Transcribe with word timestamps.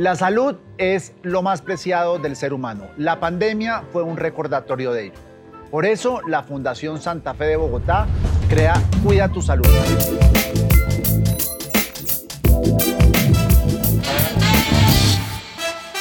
La 0.00 0.16
salud 0.16 0.56
es 0.78 1.12
lo 1.22 1.42
más 1.42 1.60
preciado 1.60 2.18
del 2.18 2.34
ser 2.34 2.54
humano. 2.54 2.86
La 2.96 3.20
pandemia 3.20 3.82
fue 3.92 4.02
un 4.02 4.16
recordatorio 4.16 4.92
de 4.92 5.08
ello. 5.08 5.14
Por 5.70 5.84
eso, 5.84 6.22
la 6.26 6.42
Fundación 6.42 7.02
Santa 7.02 7.34
Fe 7.34 7.44
de 7.44 7.56
Bogotá 7.56 8.06
crea 8.48 8.82
Cuida 9.04 9.28
tu 9.28 9.42
Salud. 9.42 9.66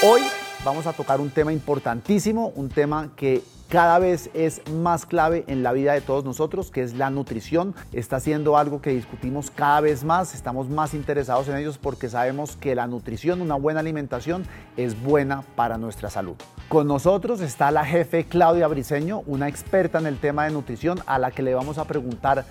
Hoy 0.01 0.21
vamos 0.63 0.87
a 0.87 0.93
tocar 0.93 1.19
un 1.19 1.29
tema 1.29 1.51
importantísimo, 1.51 2.53
un 2.55 2.69
tema 2.69 3.11
que 3.17 3.41
cada 3.69 3.99
vez 3.99 4.31
es 4.33 4.67
más 4.71 5.05
clave 5.05 5.43
en 5.47 5.61
la 5.61 5.71
vida 5.71 5.93
de 5.93 6.01
todos 6.01 6.25
nosotros, 6.25 6.71
que 6.71 6.81
es 6.81 6.95
la 6.95 7.11
nutrición. 7.11 7.75
Está 7.93 8.19
siendo 8.19 8.57
algo 8.57 8.81
que 8.81 8.89
discutimos 8.89 9.51
cada 9.51 9.79
vez 9.79 10.03
más, 10.03 10.33
estamos 10.33 10.69
más 10.69 10.95
interesados 10.95 11.47
en 11.47 11.57
ellos 11.57 11.77
porque 11.77 12.09
sabemos 12.09 12.57
que 12.57 12.73
la 12.73 12.87
nutrición, 12.87 13.41
una 13.41 13.55
buena 13.55 13.79
alimentación, 13.81 14.43
es 14.75 14.99
buena 15.01 15.43
para 15.55 15.77
nuestra 15.77 16.09
salud. 16.09 16.35
Con 16.67 16.87
nosotros 16.87 17.41
está 17.41 17.69
la 17.69 17.85
jefe 17.85 18.25
Claudia 18.25 18.67
Briseño, 18.67 19.21
una 19.27 19.47
experta 19.47 19.99
en 19.99 20.07
el 20.07 20.17
tema 20.17 20.45
de 20.45 20.51
nutrición 20.51 20.99
a 21.05 21.19
la 21.19 21.29
que 21.29 21.43
le 21.43 21.53
vamos 21.53 21.77
a 21.77 21.85
preguntar 21.85 22.45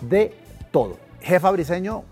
de 0.00 0.34
todo. 0.70 0.96
Jefa 1.20 1.50
Briseño, 1.50 2.04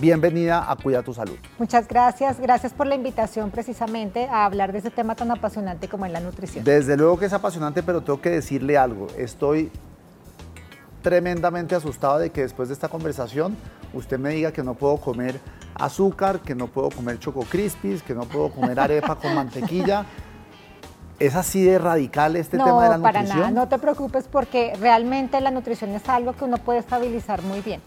bienvenida 0.00 0.70
a 0.70 0.76
Cuida 0.76 1.02
tu 1.02 1.12
Salud. 1.12 1.36
Muchas 1.58 1.86
gracias, 1.86 2.40
gracias 2.40 2.72
por 2.72 2.86
la 2.86 2.94
invitación 2.94 3.50
precisamente 3.50 4.26
a 4.26 4.44
hablar 4.44 4.72
de 4.72 4.78
ese 4.78 4.90
tema 4.90 5.14
tan 5.14 5.30
apasionante 5.30 5.88
como 5.88 6.06
es 6.06 6.12
la 6.12 6.20
nutrición. 6.20 6.64
Desde 6.64 6.96
luego 6.96 7.18
que 7.18 7.26
es 7.26 7.32
apasionante, 7.32 7.82
pero 7.82 8.00
tengo 8.02 8.20
que 8.20 8.30
decirle 8.30 8.78
algo. 8.78 9.08
Estoy 9.18 9.70
tremendamente 11.02 11.74
asustado 11.74 12.18
de 12.18 12.30
que 12.30 12.42
después 12.42 12.68
de 12.68 12.74
esta 12.74 12.88
conversación 12.88 13.56
usted 13.92 14.18
me 14.18 14.30
diga 14.30 14.52
que 14.52 14.62
no 14.62 14.74
puedo 14.74 14.96
comer 14.96 15.40
azúcar, 15.74 16.40
que 16.40 16.54
no 16.54 16.68
puedo 16.68 16.90
comer 16.90 17.18
choco 17.18 17.42
crispies, 17.42 18.02
que 18.02 18.14
no 18.14 18.22
puedo 18.22 18.50
comer 18.50 18.80
arepa 18.80 19.16
con 19.16 19.34
mantequilla. 19.34 20.06
¿Es 21.18 21.36
así 21.36 21.62
de 21.62 21.78
radical 21.78 22.34
este 22.36 22.56
tema 22.56 22.82
de 22.82 22.88
la 22.88 22.98
nutrición? 22.98 23.26
No, 23.26 23.32
para 23.32 23.42
nada, 23.42 23.50
no 23.50 23.68
te 23.68 23.78
preocupes 23.78 24.26
porque 24.26 24.72
realmente 24.80 25.40
la 25.40 25.50
nutrición 25.52 25.90
es 25.90 26.08
algo 26.08 26.32
que 26.32 26.44
uno 26.44 26.56
puede 26.58 26.80
estabilizar 26.80 27.42
muy 27.42 27.60
bien 27.60 27.80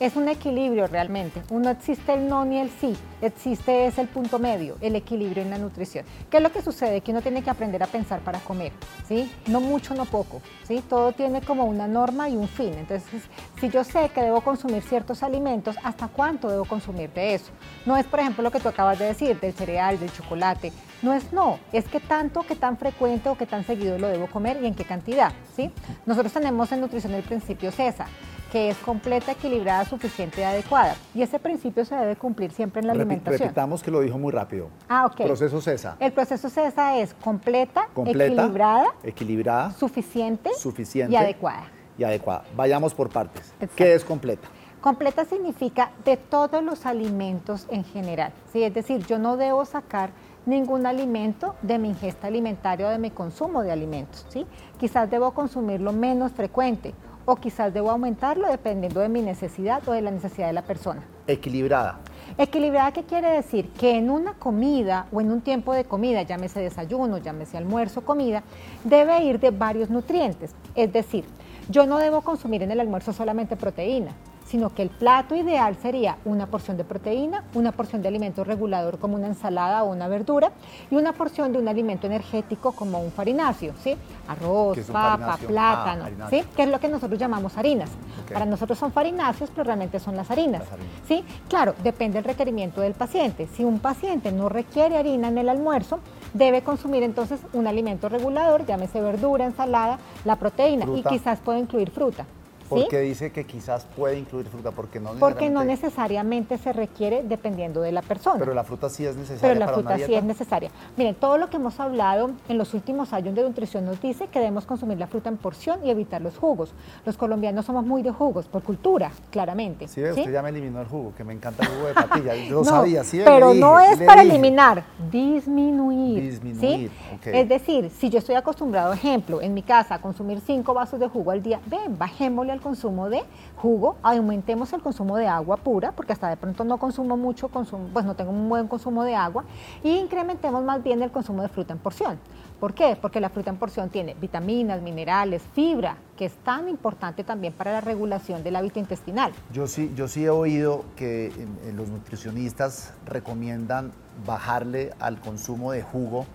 es 0.00 0.16
un 0.16 0.28
equilibrio 0.28 0.86
realmente. 0.86 1.42
Uno 1.50 1.68
existe 1.68 2.14
el 2.14 2.26
no 2.26 2.46
ni 2.46 2.58
el 2.58 2.70
sí, 2.70 2.96
existe 3.20 3.86
es 3.86 3.98
el 3.98 4.08
punto 4.08 4.38
medio, 4.38 4.76
el 4.80 4.96
equilibrio 4.96 5.42
en 5.42 5.50
la 5.50 5.58
nutrición. 5.58 6.06
¿Qué 6.30 6.38
es 6.38 6.42
lo 6.42 6.50
que 6.50 6.62
sucede? 6.62 7.02
Que 7.02 7.12
uno 7.12 7.20
tiene 7.20 7.42
que 7.42 7.50
aprender 7.50 7.82
a 7.82 7.86
pensar 7.86 8.20
para 8.20 8.40
comer, 8.40 8.72
¿sí? 9.06 9.30
No 9.46 9.60
mucho, 9.60 9.94
no 9.94 10.06
poco, 10.06 10.40
¿sí? 10.66 10.82
Todo 10.88 11.12
tiene 11.12 11.42
como 11.42 11.66
una 11.66 11.86
norma 11.86 12.30
y 12.30 12.36
un 12.36 12.48
fin. 12.48 12.72
Entonces, 12.78 13.22
si 13.60 13.68
yo 13.68 13.84
sé 13.84 14.08
que 14.08 14.22
debo 14.22 14.40
consumir 14.40 14.82
ciertos 14.82 15.22
alimentos, 15.22 15.76
¿hasta 15.84 16.08
cuánto 16.08 16.48
debo 16.48 16.64
consumir 16.64 17.10
de 17.12 17.34
eso? 17.34 17.52
No 17.84 17.94
es, 17.98 18.06
por 18.06 18.20
ejemplo, 18.20 18.42
lo 18.42 18.50
que 18.50 18.58
tú 18.58 18.70
acabas 18.70 18.98
de 18.98 19.04
decir, 19.04 19.38
del 19.38 19.52
cereal, 19.52 20.00
del 20.00 20.10
chocolate. 20.10 20.72
No 21.02 21.12
es 21.12 21.30
no, 21.30 21.58
es 21.72 21.86
que 21.86 22.00
tanto, 22.00 22.42
que 22.42 22.56
tan 22.56 22.78
frecuente 22.78 23.28
o 23.28 23.36
que 23.36 23.44
tan 23.44 23.64
seguido 23.64 23.98
lo 23.98 24.08
debo 24.08 24.28
comer 24.28 24.62
y 24.62 24.66
en 24.66 24.74
qué 24.74 24.84
cantidad, 24.84 25.32
¿sí? 25.54 25.70
Nosotros 26.06 26.32
tenemos 26.32 26.72
en 26.72 26.80
nutrición 26.80 27.12
el 27.12 27.22
principio 27.22 27.70
CESA 27.70 28.06
que 28.50 28.70
es 28.70 28.76
completa, 28.78 29.32
equilibrada, 29.32 29.84
suficiente 29.84 30.40
y 30.40 30.44
adecuada. 30.44 30.96
Y 31.14 31.22
ese 31.22 31.38
principio 31.38 31.84
se 31.84 31.94
debe 31.94 32.16
cumplir 32.16 32.50
siempre 32.52 32.80
en 32.80 32.88
la 32.88 32.92
alimentación. 32.92 33.40
Repitamos 33.40 33.82
que 33.82 33.90
lo 33.90 34.00
dijo 34.00 34.18
muy 34.18 34.32
rápido. 34.32 34.68
Ah, 34.88 35.06
ok. 35.06 35.22
Proceso 35.24 35.60
CESA. 35.60 35.96
El 36.00 36.12
proceso 36.12 36.50
CESA 36.50 36.98
es 36.98 37.14
completa, 37.14 37.88
equilibrada, 38.04 38.88
equilibrada, 39.02 39.70
suficiente, 39.72 40.50
suficiente 40.54 41.12
y 41.12 41.16
adecuada. 41.16 41.70
Y 41.96 42.04
adecuada. 42.04 42.44
Vayamos 42.56 42.94
por 42.94 43.08
partes. 43.10 43.54
¿Qué 43.76 43.94
es 43.94 44.04
completa? 44.04 44.48
Completa 44.80 45.26
significa 45.26 45.90
de 46.04 46.16
todos 46.16 46.64
los 46.64 46.86
alimentos 46.86 47.66
en 47.70 47.84
general. 47.84 48.32
¿sí? 48.50 48.62
Es 48.62 48.72
decir, 48.72 49.04
yo 49.06 49.18
no 49.18 49.36
debo 49.36 49.66
sacar 49.66 50.10
ningún 50.46 50.86
alimento 50.86 51.54
de 51.60 51.78
mi 51.78 51.90
ingesta 51.90 52.28
alimentaria 52.28 52.86
o 52.86 52.90
de 52.90 52.98
mi 52.98 53.10
consumo 53.10 53.62
de 53.62 53.72
alimentos. 53.72 54.24
¿sí? 54.30 54.46
Quizás 54.78 55.10
debo 55.10 55.32
consumirlo 55.32 55.92
menos 55.92 56.32
frecuente 56.32 56.94
o 57.30 57.36
quizás 57.36 57.72
debo 57.72 57.92
aumentarlo 57.92 58.48
dependiendo 58.48 58.98
de 58.98 59.08
mi 59.08 59.22
necesidad 59.22 59.88
o 59.88 59.92
de 59.92 60.02
la 60.02 60.10
necesidad 60.10 60.48
de 60.48 60.52
la 60.52 60.62
persona. 60.62 61.04
Equilibrada. 61.28 62.00
Equilibrada, 62.36 62.90
¿qué 62.92 63.04
quiere 63.04 63.30
decir? 63.30 63.68
Que 63.70 63.96
en 63.96 64.10
una 64.10 64.34
comida 64.34 65.06
o 65.12 65.20
en 65.20 65.30
un 65.30 65.40
tiempo 65.40 65.72
de 65.72 65.84
comida, 65.84 66.22
llámese 66.22 66.58
desayuno, 66.58 67.18
llámese 67.18 67.56
almuerzo, 67.56 68.00
comida, 68.00 68.42
debe 68.82 69.22
ir 69.22 69.38
de 69.38 69.50
varios 69.50 69.90
nutrientes. 69.90 70.56
Es 70.74 70.92
decir, 70.92 71.24
yo 71.68 71.86
no 71.86 71.98
debo 71.98 72.22
consumir 72.22 72.64
en 72.64 72.72
el 72.72 72.80
almuerzo 72.80 73.12
solamente 73.12 73.54
proteína, 73.54 74.10
sino 74.50 74.74
que 74.74 74.82
el 74.82 74.90
plato 74.90 75.36
ideal 75.36 75.76
sería 75.80 76.16
una 76.24 76.46
porción 76.46 76.76
de 76.76 76.82
proteína, 76.82 77.44
una 77.54 77.70
porción 77.70 78.02
de 78.02 78.08
alimento 78.08 78.42
regulador 78.42 78.98
como 78.98 79.14
una 79.14 79.28
ensalada 79.28 79.84
o 79.84 79.92
una 79.92 80.08
verdura 80.08 80.50
y 80.90 80.96
una 80.96 81.12
porción 81.12 81.52
de 81.52 81.58
un 81.60 81.68
alimento 81.68 82.08
energético 82.08 82.72
como 82.72 83.00
un 83.00 83.12
farináceo, 83.12 83.74
¿sí? 83.80 83.96
Arroz, 84.26 84.78
papa, 84.90 85.38
plátano, 85.46 86.04
ah, 86.20 86.26
¿sí? 86.28 86.42
Que 86.56 86.64
es 86.64 86.68
lo 86.68 86.80
que 86.80 86.88
nosotros 86.88 87.18
llamamos 87.18 87.56
harinas. 87.56 87.90
Para 88.32 88.44
nosotros 88.44 88.76
son 88.76 88.90
farináceos, 88.90 89.50
pero 89.50 89.64
realmente 89.64 90.00
son 90.00 90.16
las 90.16 90.28
harinas, 90.32 90.64
¿sí? 91.06 91.24
Claro, 91.48 91.74
depende 91.84 92.16
del 92.16 92.24
requerimiento 92.24 92.80
del 92.80 92.94
paciente. 92.94 93.46
Si 93.54 93.62
un 93.62 93.78
paciente 93.78 94.32
no 94.32 94.48
requiere 94.48 94.98
harina 94.98 95.28
en 95.28 95.38
el 95.38 95.48
almuerzo, 95.48 96.00
debe 96.34 96.62
consumir 96.62 97.04
entonces 97.04 97.38
un 97.52 97.68
alimento 97.68 98.08
regulador, 98.08 98.66
llámese 98.66 99.00
verdura, 99.00 99.44
ensalada, 99.44 100.00
la 100.24 100.36
proteína 100.36 100.86
y 100.96 101.04
quizás 101.04 101.38
puede 101.38 101.60
incluir 101.60 101.92
fruta. 101.92 102.26
Porque 102.70 103.00
dice 103.00 103.32
que 103.32 103.44
quizás 103.44 103.86
puede 103.96 104.18
incluir 104.18 104.46
fruta, 104.46 104.70
porque 104.70 105.00
no 105.00 105.12
Porque 105.14 105.50
no 105.50 105.64
necesariamente 105.64 106.56
se 106.58 106.72
requiere 106.72 107.22
dependiendo 107.22 107.80
de 107.80 107.92
la 107.92 108.02
persona. 108.02 108.38
Pero 108.38 108.54
la 108.54 108.64
fruta 108.64 108.88
sí 108.88 109.04
es 109.04 109.16
necesaria. 109.16 109.40
Pero 109.40 109.60
la 109.60 109.68
fruta 109.68 109.98
sí 109.98 110.14
es 110.14 110.24
necesaria. 110.24 110.70
Miren, 110.96 111.14
todo 111.14 111.38
lo 111.38 111.50
que 111.50 111.56
hemos 111.56 111.78
hablado 111.80 112.30
en 112.48 112.58
los 112.58 112.74
últimos 112.74 113.12
años 113.12 113.34
de 113.34 113.42
nutrición 113.42 113.84
nos 113.84 114.00
dice 114.00 114.28
que 114.28 114.38
debemos 114.38 114.66
consumir 114.66 114.98
la 114.98 115.06
fruta 115.06 115.28
en 115.28 115.36
porción 115.36 115.84
y 115.84 115.90
evitar 115.90 116.20
los 116.20 116.38
jugos. 116.38 116.72
Los 117.04 117.16
colombianos 117.16 117.66
somos 117.66 117.84
muy 117.84 118.02
de 118.02 118.10
jugos, 118.10 118.46
por 118.46 118.62
cultura, 118.62 119.10
claramente. 119.30 119.88
Sí, 119.88 120.02
usted 120.02 120.32
ya 120.32 120.42
me 120.42 120.50
eliminó 120.50 120.80
el 120.80 120.86
jugo, 120.86 121.12
que 121.16 121.24
me 121.24 121.32
encanta 121.32 121.62
el 121.64 121.68
jugo 121.68 121.86
de 121.88 121.94
patilla. 121.94 122.36
Yo 122.36 122.56
lo 122.60 122.64
sabía, 122.64 123.04
sí. 123.04 123.20
Pero 123.24 123.54
no 123.54 123.80
es 123.80 123.98
para 124.02 124.22
eliminar, 124.22 124.84
disminuir. 125.10 126.22
Disminuir. 126.22 126.90
¿sí? 126.90 126.90
Es 127.24 127.48
decir, 127.48 127.90
si 127.90 128.10
yo 128.10 128.18
estoy 128.18 128.36
acostumbrado, 128.36 128.92
ejemplo, 128.92 129.40
en 129.40 129.54
mi 129.54 129.62
casa 129.62 129.96
a 129.96 130.00
consumir 130.00 130.40
cinco 130.40 130.74
vasos 130.74 131.00
de 131.00 131.08
jugo 131.08 131.30
al 131.30 131.42
día, 131.42 131.60
ven, 131.66 131.98
bajémosle 131.98 132.52
al 132.52 132.59
consumo 132.60 133.08
de 133.08 133.22
jugo, 133.56 133.96
aumentemos 134.02 134.72
el 134.72 134.80
consumo 134.80 135.16
de 135.16 135.26
agua 135.26 135.56
pura, 135.56 135.92
porque 135.92 136.12
hasta 136.12 136.28
de 136.28 136.36
pronto 136.36 136.64
no 136.64 136.78
consumo 136.78 137.16
mucho, 137.16 137.48
consumo, 137.48 137.88
pues 137.92 138.04
no 138.04 138.14
tengo 138.14 138.30
un 138.30 138.48
buen 138.48 138.68
consumo 138.68 139.04
de 139.04 139.14
agua, 139.14 139.44
y 139.82 139.96
incrementemos 139.96 140.62
más 140.62 140.82
bien 140.82 141.02
el 141.02 141.10
consumo 141.10 141.42
de 141.42 141.48
fruta 141.48 141.72
en 141.72 141.78
porción. 141.78 142.18
¿Por 142.60 142.74
qué? 142.74 142.96
Porque 143.00 143.20
la 143.20 143.30
fruta 143.30 143.48
en 143.48 143.56
porción 143.56 143.88
tiene 143.88 144.14
vitaminas, 144.14 144.82
minerales, 144.82 145.42
fibra, 145.54 145.96
que 146.16 146.26
es 146.26 146.34
tan 146.44 146.68
importante 146.68 147.24
también 147.24 147.54
para 147.54 147.72
la 147.72 147.80
regulación 147.80 148.42
del 148.42 148.56
hábito 148.56 148.78
intestinal. 148.78 149.32
Yo 149.50 149.66
sí, 149.66 149.90
yo 149.96 150.08
sí 150.08 150.26
he 150.26 150.30
oído 150.30 150.84
que 150.94 151.32
los 151.74 151.88
nutricionistas 151.88 152.92
recomiendan 153.06 153.92
bajarle 154.26 154.92
al 155.00 155.18
consumo 155.20 155.72
de 155.72 155.82
jugo 155.82 156.26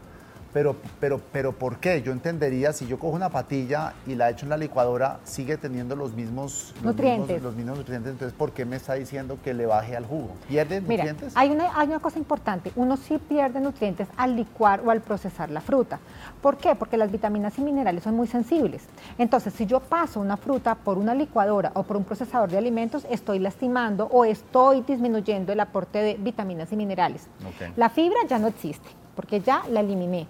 pero, 0.56 0.74
pero, 1.02 1.20
pero 1.34 1.52
¿por 1.52 1.80
qué? 1.80 2.02
Yo 2.02 2.14
entendería 2.14 2.72
si 2.72 2.88
yo 2.88 2.98
cojo 2.98 3.14
una 3.14 3.28
patilla 3.28 3.94
y 4.08 4.16
la 4.16 4.30
echo 4.30 4.46
en 4.46 4.52
la 4.52 4.56
licuadora, 4.56 5.20
sigue 5.26 5.58
teniendo 5.58 5.98
los 5.98 6.14
mismos 6.14 6.74
nutrientes. 6.82 7.44
Los 7.44 7.58
mismos, 7.58 7.80
nutrientes. 7.80 8.14
Entonces, 8.14 8.34
¿por 8.38 8.54
qué 8.54 8.64
me 8.64 8.78
está 8.78 8.94
diciendo 8.94 9.38
que 9.44 9.54
le 9.54 9.66
baje 9.66 9.98
al 9.98 10.06
jugo? 10.06 10.30
¿Pierde 10.48 10.80
nutrientes? 10.80 11.34
Hay 11.36 11.50
una, 11.50 11.78
hay 11.78 11.90
una 11.90 12.00
cosa 12.00 12.20
importante. 12.20 12.72
Uno 12.78 12.96
sí 12.96 13.18
pierde 13.18 13.60
nutrientes 13.60 14.08
al 14.16 14.38
licuar 14.38 14.80
o 14.86 14.92
al 14.92 15.02
procesar 15.02 15.50
la 15.52 15.60
fruta. 15.60 16.00
¿Por 16.42 16.56
qué? 16.56 16.74
Porque 16.74 16.96
las 16.96 17.12
vitaminas 17.12 17.60
y 17.60 17.62
minerales 17.62 18.06
son 18.06 18.16
muy 18.16 18.28
sensibles. 18.28 18.84
Entonces, 19.18 19.54
si 19.54 19.66
yo 19.66 19.82
paso 19.82 20.22
una 20.22 20.38
fruta 20.38 20.76
por 20.76 20.98
una 20.98 21.14
licuadora 21.14 21.74
o 21.74 21.84
por 21.84 21.98
un 21.98 22.06
procesador 22.06 22.50
de 22.50 22.58
alimentos, 22.58 23.06
estoy 23.10 23.40
lastimando 23.40 24.06
o 24.06 24.24
estoy 24.24 24.84
disminuyendo 24.88 25.52
el 25.52 25.60
aporte 25.60 25.98
de 25.98 26.14
vitaminas 26.14 26.72
y 26.72 26.78
minerales. 26.78 27.28
La 27.76 27.90
fibra 27.90 28.20
ya 28.30 28.40
no 28.40 28.48
existe, 28.48 28.88
porque 29.18 29.42
ya 29.42 29.64
la 29.70 29.82
eliminé. 29.82 30.28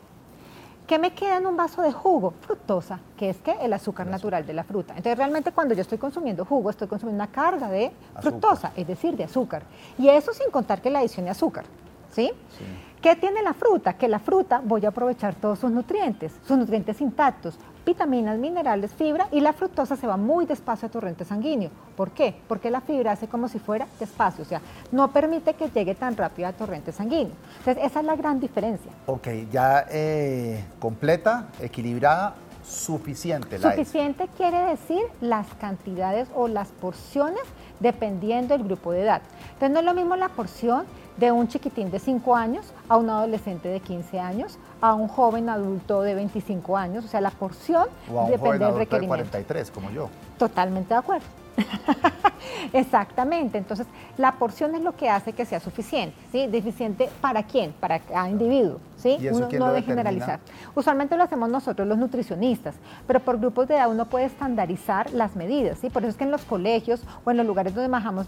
¿Qué 0.88 1.00
me 1.00 1.14
queda 1.14 1.38
en 1.38 1.48
un 1.48 1.58
vaso 1.58 1.82
de 1.82 1.92
jugo? 1.92 2.34
Fructosa, 2.42 3.00
que 3.18 3.30
es 3.30 3.38
que 3.38 3.54
el 3.62 3.74
azúcar 3.74 4.06
natural 4.06 4.46
de 4.46 4.54
la 4.54 4.64
fruta. 4.64 4.94
Entonces 4.96 5.18
realmente 5.18 5.52
cuando 5.52 5.74
yo 5.74 5.82
estoy 5.82 5.98
consumiendo 5.98 6.46
jugo, 6.46 6.70
estoy 6.70 6.88
consumiendo 6.88 7.24
una 7.24 7.32
carga 7.32 7.70
de 7.70 7.92
fructosa, 8.22 8.72
es 8.76 8.86
decir, 8.86 9.16
de 9.16 9.24
azúcar. 9.24 9.64
Y 9.98 10.10
eso 10.10 10.32
sin 10.34 10.52
contar 10.52 10.82
que 10.82 10.92
la 10.92 11.00
adición 11.00 11.26
de 11.26 11.32
azúcar. 11.32 11.66
¿sí? 12.12 12.32
sí. 12.58 12.66
¿Qué 13.02 13.16
tiene 13.16 13.42
la 13.42 13.54
fruta? 13.54 13.94
Que 13.94 14.08
la 14.08 14.20
fruta 14.20 14.62
voy 14.64 14.86
a 14.86 14.90
aprovechar 14.90 15.36
todos 15.36 15.60
sus 15.60 15.72
nutrientes, 15.72 16.34
sus 16.48 16.58
nutrientes 16.58 17.02
intactos, 17.02 17.58
vitaminas, 17.86 18.38
minerales, 18.38 18.92
fibra 18.92 19.28
y 19.32 19.40
la 19.40 19.54
fructosa 19.54 19.96
se 19.96 20.08
va 20.08 20.18
muy 20.18 20.46
despacio 20.46 20.88
a 20.88 20.92
torrente 20.92 21.24
sanguíneo. 21.24 21.70
¿Por 21.96 22.12
qué? 22.12 22.36
Porque 22.48 22.70
la 22.70 22.82
fibra 22.82 23.12
hace 23.12 23.28
como 23.28 23.48
si 23.48 23.60
fuera 23.60 23.88
despacio, 24.00 24.44
o 24.44 24.48
sea, 24.48 24.62
no 24.92 25.12
permite 25.12 25.54
que 25.54 25.70
llegue 25.70 25.96
tan 25.96 26.18
rápido 26.18 26.48
a 26.48 26.54
torrente 26.54 26.92
sanguíneo. 26.92 27.34
Entonces, 27.60 27.84
esa 27.86 28.00
es 28.00 28.06
la 28.06 28.16
gran 28.16 28.40
diferencia. 28.40 28.92
Ok, 29.06 29.28
ya 29.52 29.86
eh, 29.90 30.64
completa, 30.80 31.48
equilibrada, 31.62 32.36
suficiente. 32.66 33.60
Suficiente 33.60 34.28
quiere 34.36 34.60
decir 34.66 35.02
las 35.22 35.48
cantidades 35.56 36.28
o 36.34 36.48
las 36.48 36.70
porciones 36.70 37.44
dependiendo 37.80 38.58
del 38.58 38.66
grupo 38.66 38.92
de 38.92 39.02
edad. 39.02 39.22
Entonces 39.54 39.72
no 39.72 39.80
es 39.80 39.86
lo 39.86 39.94
mismo 39.94 40.16
la 40.16 40.30
porción 40.30 40.86
de 41.18 41.32
un 41.32 41.48
chiquitín 41.48 41.92
de 41.92 42.00
5 42.00 42.36
años 42.36 42.66
a 42.90 42.98
un 42.98 43.10
adolescente 43.10 43.70
de 43.70 43.80
15 43.80 44.20
años, 44.20 44.58
a 44.82 44.94
un 44.94 45.08
joven 45.08 45.50
adulto 45.50 46.02
de 46.02 46.16
25 46.16 46.78
años. 46.78 47.06
O 47.06 47.08
sea, 47.08 47.22
la 47.22 47.32
porción 47.32 47.88
depende 48.30 48.66
del 48.66 48.76
requerimiento. 48.76 49.16
De 49.16 49.30
43, 49.30 49.72
como 49.72 49.92
yo. 49.92 50.10
Totalmente 50.38 50.94
de 50.94 51.00
acuerdo. 51.00 51.26
Exactamente, 52.74 53.58
entonces 53.58 53.88
la 54.18 54.34
porción 54.34 54.76
es 54.76 54.82
lo 54.82 54.96
que 54.96 55.10
hace 55.10 55.34
que 55.34 55.46
sea 55.46 55.60
suficiente, 55.60 56.16
¿sí? 56.32 56.48
¿Deficiente 56.48 57.10
para 57.22 57.44
quién? 57.44 57.74
Para 57.74 58.00
cada 58.00 58.30
individuo, 58.30 58.80
¿sí? 58.98 59.18
uno 59.32 59.48
no 59.52 59.68
debe 59.68 59.82
generalizar. 59.82 60.40
Usualmente 60.74 61.16
lo 61.18 61.24
hacemos 61.24 61.50
nosotros 61.50 61.88
los 61.88 61.98
nutricionistas, 61.98 62.76
pero 63.08 63.20
por 63.20 63.40
grupos 63.40 63.68
de 63.68 63.76
edad 63.76 63.90
uno 63.90 64.06
puede 64.06 64.26
estandarizar 64.26 65.12
las 65.12 65.36
medidas, 65.36 65.80
¿sí? 65.80 65.90
Por 65.90 66.04
eso 66.04 66.12
es 66.12 66.18
que 66.18 66.24
en 66.24 66.32
los 66.32 66.44
colegios 66.44 67.04
o 67.24 67.32
en 67.32 67.38
los 67.38 67.46
lugares 67.46 67.74
donde 67.74 67.90
manejamos, 67.90 68.28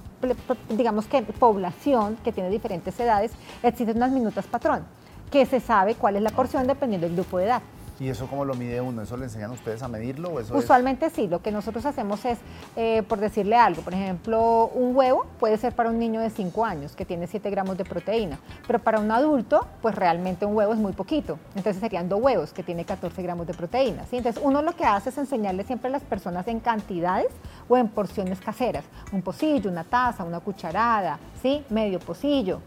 digamos 0.69 1.07
que 1.07 1.21
población 1.21 2.17
que 2.23 2.31
tiene 2.31 2.49
diferentes 2.49 2.99
edades, 2.99 3.31
existen 3.63 3.97
unas 3.97 4.11
minutas 4.11 4.47
patrón, 4.47 4.83
que 5.31 5.45
se 5.45 5.59
sabe 5.59 5.95
cuál 5.95 6.15
es 6.15 6.21
la 6.21 6.29
porción 6.29 6.67
dependiendo 6.67 7.07
del 7.07 7.15
grupo 7.15 7.37
de 7.37 7.45
edad. 7.45 7.61
¿Y 7.99 8.09
eso 8.09 8.27
cómo 8.27 8.45
lo 8.45 8.53
mide 8.53 8.79
uno? 8.79 9.01
¿Eso 9.01 9.17
le 9.17 9.25
enseñan 9.25 9.51
ustedes 9.51 9.81
a 9.81 9.87
medirlo? 9.87 10.29
O 10.29 10.39
eso 10.39 10.55
Usualmente 10.55 11.09
sí, 11.09 11.27
lo 11.27 11.41
que 11.41 11.51
nosotros 11.51 11.85
hacemos 11.85 12.23
es, 12.25 12.37
eh, 12.75 13.03
por 13.03 13.19
decirle 13.19 13.55
algo, 13.55 13.81
por 13.81 13.93
ejemplo, 13.93 14.69
un 14.73 14.95
huevo 14.95 15.25
puede 15.39 15.57
ser 15.57 15.73
para 15.73 15.89
un 15.89 15.97
niño 15.97 16.21
de 16.21 16.29
5 16.29 16.65
años 16.65 16.95
que 16.95 17.05
tiene 17.05 17.27
7 17.27 17.49
gramos 17.49 17.77
de 17.77 17.85
proteína, 17.85 18.39
pero 18.67 18.79
para 18.79 18.99
un 18.99 19.11
adulto, 19.11 19.67
pues 19.81 19.95
realmente 19.95 20.45
un 20.45 20.55
huevo 20.55 20.73
es 20.73 20.79
muy 20.79 20.93
poquito. 20.93 21.39
Entonces 21.55 21.79
serían 21.81 22.07
dos 22.07 22.21
huevos 22.21 22.53
que 22.53 22.63
tiene 22.63 22.85
14 22.85 23.21
gramos 23.21 23.47
de 23.47 23.53
proteína. 23.53 24.03
Entonces 24.11 24.41
uno 24.43 24.61
lo 24.61 24.75
que 24.75 24.85
hace 24.85 25.09
es 25.09 25.17
enseñarle 25.17 25.63
siempre 25.63 25.89
a 25.89 25.91
las 25.91 26.03
personas 26.03 26.47
en 26.47 26.59
cantidades 26.59 27.27
o 27.67 27.77
en 27.77 27.87
porciones 27.87 28.39
caseras. 28.39 28.83
Un 29.11 29.21
pocillo, 29.21 29.69
una 29.69 29.83
taza, 29.83 30.23
una 30.23 30.39
cucharada, 30.39 31.19
¿sí? 31.41 31.63
medio 31.69 31.99
pocillo, 31.99 32.61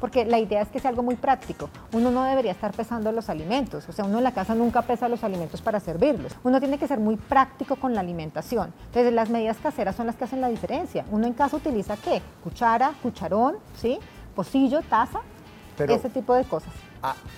porque 0.00 0.24
la 0.24 0.38
idea 0.38 0.62
es 0.62 0.68
que 0.68 0.80
sea 0.80 0.90
algo 0.90 1.02
muy 1.02 1.16
práctico. 1.16 1.70
Uno 1.92 2.10
no 2.10 2.24
debería 2.24 2.52
estar 2.52 2.72
pesando 2.72 3.12
los 3.12 3.28
alimentos, 3.28 3.88
o 3.88 3.92
sea, 3.92 4.04
uno 4.04 4.18
en 4.18 4.24
la 4.24 4.32
casa 4.32 4.54
nunca 4.54 4.82
pesa 4.82 5.08
los 5.08 5.24
alimentos 5.24 5.60
para 5.60 5.80
servirlos. 5.80 6.32
Uno 6.44 6.60
tiene 6.60 6.78
que 6.78 6.86
ser 6.86 7.00
muy 7.00 7.16
práctico 7.16 7.76
con 7.76 7.94
la 7.94 8.00
alimentación. 8.00 8.72
Entonces, 8.86 9.12
las 9.12 9.30
medidas 9.30 9.56
caseras 9.58 9.96
son 9.96 10.06
las 10.06 10.16
que 10.16 10.24
hacen 10.24 10.40
la 10.40 10.48
diferencia. 10.48 11.04
Uno 11.10 11.26
en 11.26 11.32
casa 11.32 11.56
utiliza 11.56 11.96
qué? 11.96 12.22
Cuchara, 12.42 12.92
cucharón, 13.02 13.56
¿sí? 13.76 13.98
Pocillo, 14.34 14.82
taza, 14.82 15.20
ese 15.86 16.10
tipo 16.10 16.34
de 16.34 16.44
cosas. 16.44 16.72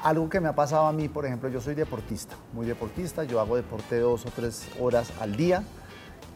algo 0.02 0.28
que 0.28 0.40
me 0.40 0.48
ha 0.48 0.54
pasado 0.54 0.86
a 0.86 0.92
mí, 0.92 1.08
por 1.08 1.26
ejemplo, 1.26 1.48
yo 1.48 1.60
soy 1.60 1.74
deportista, 1.74 2.36
muy 2.52 2.66
deportista, 2.66 3.24
yo 3.24 3.40
hago 3.40 3.56
deporte 3.56 3.98
dos 3.98 4.24
o 4.26 4.30
tres 4.30 4.68
horas 4.80 5.12
al 5.20 5.36
día 5.36 5.62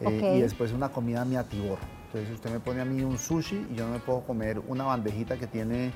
eh, 0.00 0.34
y 0.36 0.40
después 0.42 0.72
una 0.72 0.90
comida 0.90 1.24
me 1.24 1.38
atiborro. 1.38 1.82
Entonces 2.06 2.34
usted 2.34 2.50
me 2.50 2.60
pone 2.60 2.80
a 2.80 2.84
mí 2.84 3.02
un 3.02 3.18
sushi 3.18 3.66
y 3.70 3.74
yo 3.74 3.86
no 3.86 3.92
me 3.92 3.98
puedo 3.98 4.20
comer 4.20 4.60
una 4.68 4.84
bandejita 4.84 5.36
que 5.36 5.46
tiene 5.46 5.92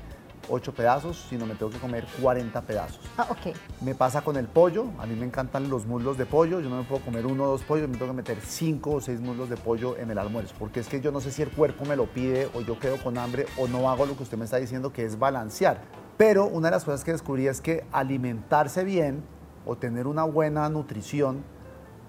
8 0.47 0.73
pedazos, 0.73 1.25
sino 1.29 1.45
me 1.45 1.55
tengo 1.55 1.71
que 1.71 1.77
comer 1.77 2.05
40 2.21 2.61
pedazos. 2.61 3.01
Ah, 3.17 3.27
ok. 3.29 3.55
Me 3.81 3.95
pasa 3.95 4.21
con 4.21 4.37
el 4.37 4.47
pollo, 4.47 4.85
a 4.99 5.05
mí 5.05 5.15
me 5.15 5.25
encantan 5.25 5.69
los 5.69 5.85
muslos 5.85 6.17
de 6.17 6.25
pollo, 6.25 6.59
yo 6.59 6.69
no 6.69 6.77
me 6.77 6.83
puedo 6.83 7.03
comer 7.03 7.25
uno 7.25 7.43
o 7.43 7.47
dos 7.47 7.63
pollos, 7.63 7.89
me 7.89 7.97
tengo 7.97 8.11
que 8.11 8.17
meter 8.17 8.37
5 8.41 8.91
o 8.91 9.01
6 9.01 9.19
muslos 9.19 9.49
de 9.49 9.57
pollo 9.57 9.97
en 9.97 10.11
el 10.11 10.17
almuerzo, 10.17 10.55
porque 10.57 10.79
es 10.79 10.87
que 10.87 11.01
yo 11.01 11.11
no 11.11 11.19
sé 11.21 11.31
si 11.31 11.41
el 11.41 11.49
cuerpo 11.49 11.85
me 11.85 11.95
lo 11.95 12.05
pide 12.05 12.49
o 12.53 12.61
yo 12.61 12.79
quedo 12.79 12.97
con 12.97 13.17
hambre 13.17 13.45
o 13.57 13.67
no 13.67 13.89
hago 13.89 14.05
lo 14.05 14.15
que 14.15 14.23
usted 14.23 14.37
me 14.37 14.45
está 14.45 14.57
diciendo 14.57 14.93
que 14.93 15.05
es 15.05 15.19
balancear. 15.19 15.81
Pero 16.17 16.47
una 16.47 16.67
de 16.67 16.71
las 16.71 16.83
cosas 16.83 17.03
que 17.03 17.11
descubrí 17.11 17.47
es 17.47 17.61
que 17.61 17.85
alimentarse 17.91 18.83
bien 18.83 19.23
o 19.65 19.77
tener 19.77 20.07
una 20.07 20.23
buena 20.23 20.67
nutrición 20.69 21.43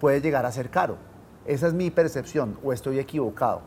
puede 0.01 0.21
llegar 0.21 0.47
a 0.47 0.53
ser 0.53 0.71
caro. 0.71 0.97
Esa 1.47 1.69
es 1.69 1.75
mi 1.75 1.91
percepción 1.91 2.59
o 2.65 2.73
estoy 2.73 2.99
equivocado. 2.99 3.63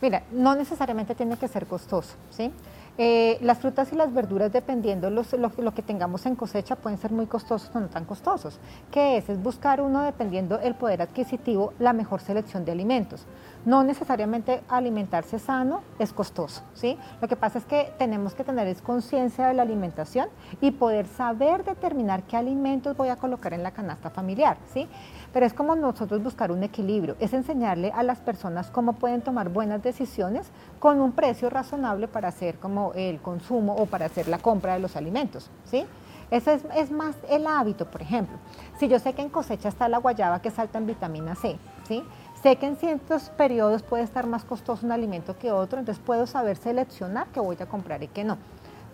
Mira, 0.00 0.24
no 0.32 0.54
necesariamente 0.56 1.14
tiene 1.14 1.36
que 1.36 1.46
ser 1.46 1.66
costoso, 1.66 2.14
¿sí? 2.30 2.52
Eh, 2.98 3.38
las 3.40 3.58
frutas 3.58 3.90
y 3.92 3.96
las 3.96 4.12
verduras, 4.12 4.52
dependiendo 4.52 5.08
lo, 5.08 5.22
lo, 5.38 5.74
que 5.74 5.80
tengamos 5.80 6.26
en 6.26 6.36
cosecha, 6.36 6.76
pueden 6.76 6.98
ser 6.98 7.10
muy 7.10 7.26
costosos 7.26 7.70
o 7.74 7.80
no 7.80 7.88
tan 7.88 8.04
costosos. 8.04 8.58
¿Qué 8.90 9.16
es? 9.16 9.30
Es 9.30 9.42
buscar 9.42 9.80
uno, 9.80 10.02
dependiendo 10.02 10.60
el 10.60 10.74
poder 10.74 11.00
adquisitivo, 11.00 11.72
la 11.78 11.94
mejor 11.94 12.20
selección 12.20 12.66
de 12.66 12.72
alimentos. 12.72 13.24
No 13.64 13.82
necesariamente 13.82 14.60
alimentarse 14.68 15.38
sano 15.38 15.82
es 15.98 16.12
costoso, 16.12 16.62
¿sí? 16.74 16.98
Lo 17.22 17.28
que 17.28 17.36
pasa 17.36 17.58
es 17.58 17.64
que 17.64 17.92
tenemos 17.96 18.34
que 18.34 18.44
tener 18.44 18.76
conciencia 18.82 19.46
de 19.46 19.54
la 19.54 19.62
alimentación 19.62 20.28
y 20.60 20.72
poder 20.72 21.06
saber 21.06 21.64
determinar 21.64 22.24
qué 22.24 22.36
alimentos 22.36 22.96
voy 22.96 23.08
a 23.08 23.16
colocar 23.16 23.54
en 23.54 23.62
la 23.62 23.70
canasta 23.70 24.10
familiar, 24.10 24.58
¿sí? 24.72 24.86
Pero 25.32 25.46
es 25.46 25.54
como 25.54 25.74
nosotros 25.74 26.22
buscar 26.22 26.52
un 26.52 26.62
equilibrio, 26.62 27.16
es 27.18 27.32
enseñarle 27.32 27.90
a 27.92 28.02
las 28.02 28.20
personas 28.20 28.70
cómo 28.70 28.94
pueden 28.94 29.22
tomar 29.22 29.48
buenas 29.48 29.82
decisiones 29.82 30.50
con 30.78 31.00
un 31.00 31.12
precio 31.12 31.48
razonable 31.48 32.08
para 32.08 32.28
hacer 32.28 32.58
como 32.58 32.92
el 32.94 33.20
consumo 33.20 33.74
o 33.74 33.86
para 33.86 34.06
hacer 34.06 34.28
la 34.28 34.38
compra 34.38 34.74
de 34.74 34.80
los 34.80 34.96
alimentos, 34.96 35.50
¿sí? 35.64 35.86
Ese 36.30 36.54
es, 36.54 36.64
es, 36.74 36.90
más 36.90 37.14
el 37.28 37.46
hábito, 37.46 37.90
por 37.90 38.00
ejemplo. 38.00 38.38
Si 38.78 38.88
yo 38.88 38.98
sé 38.98 39.12
que 39.12 39.20
en 39.20 39.28
cosecha 39.28 39.68
está 39.68 39.86
la 39.88 39.98
guayaba 39.98 40.40
que 40.40 40.50
salta 40.50 40.78
en 40.78 40.86
vitamina 40.86 41.34
C, 41.34 41.58
¿sí? 41.86 42.02
Sé 42.42 42.56
que 42.56 42.66
en 42.66 42.76
ciertos 42.76 43.28
periodos 43.30 43.82
puede 43.82 44.02
estar 44.02 44.26
más 44.26 44.44
costoso 44.44 44.84
un 44.84 44.92
alimento 44.92 45.38
que 45.38 45.52
otro, 45.52 45.78
entonces 45.78 46.02
puedo 46.04 46.26
saber 46.26 46.56
seleccionar 46.56 47.28
qué 47.28 47.40
voy 47.40 47.56
a 47.60 47.66
comprar 47.66 48.02
y 48.02 48.08
qué 48.08 48.24
no. 48.24 48.38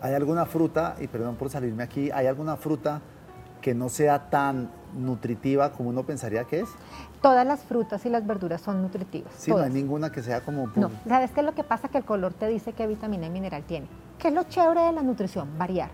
¿Hay 0.00 0.14
alguna 0.14 0.46
fruta, 0.46 0.96
y 1.00 1.06
perdón 1.06 1.37
por 1.37 1.49
salirme 1.49 1.82
aquí, 1.82 2.11
hay 2.11 2.26
alguna 2.26 2.56
fruta 2.56 3.00
que 3.60 3.75
no 3.75 3.88
sea 3.88 4.31
tan 4.31 4.70
nutritiva 4.96 5.72
como 5.72 5.90
uno 5.90 6.05
pensaría 6.05 6.44
que 6.44 6.60
es? 6.60 6.69
Todas 7.22 7.46
las 7.46 7.60
frutas 7.60 8.05
y 8.06 8.08
las 8.08 8.26
verduras 8.26 8.60
son 8.60 8.81
nutritivas. 8.82 9.32
Sí, 9.37 9.50
no 9.50 9.58
hay 9.58 9.70
ninguna 9.70 10.10
que 10.12 10.22
sea 10.22 10.40
como... 10.40 10.70
No, 10.76 10.90
¿sabes 11.06 11.31
qué 11.32 11.40
es 11.40 11.46
lo 11.46 11.55
que 11.55 11.64
pasa? 11.64 11.88
Que 11.88 11.99
el 11.99 12.05
color 12.05 12.32
te 12.32 12.46
dice 12.46 12.72
qué 12.72 12.87
vitamina 12.87 13.26
y 13.26 13.31
mineral 13.31 13.64
tiene. 13.64 13.87
¿Qué 14.19 14.28
es 14.28 14.34
lo 14.34 14.44
chévere 14.44 14.82
de 14.82 14.93
la 14.93 15.02
nutrición? 15.02 15.58
Variar. 15.58 15.90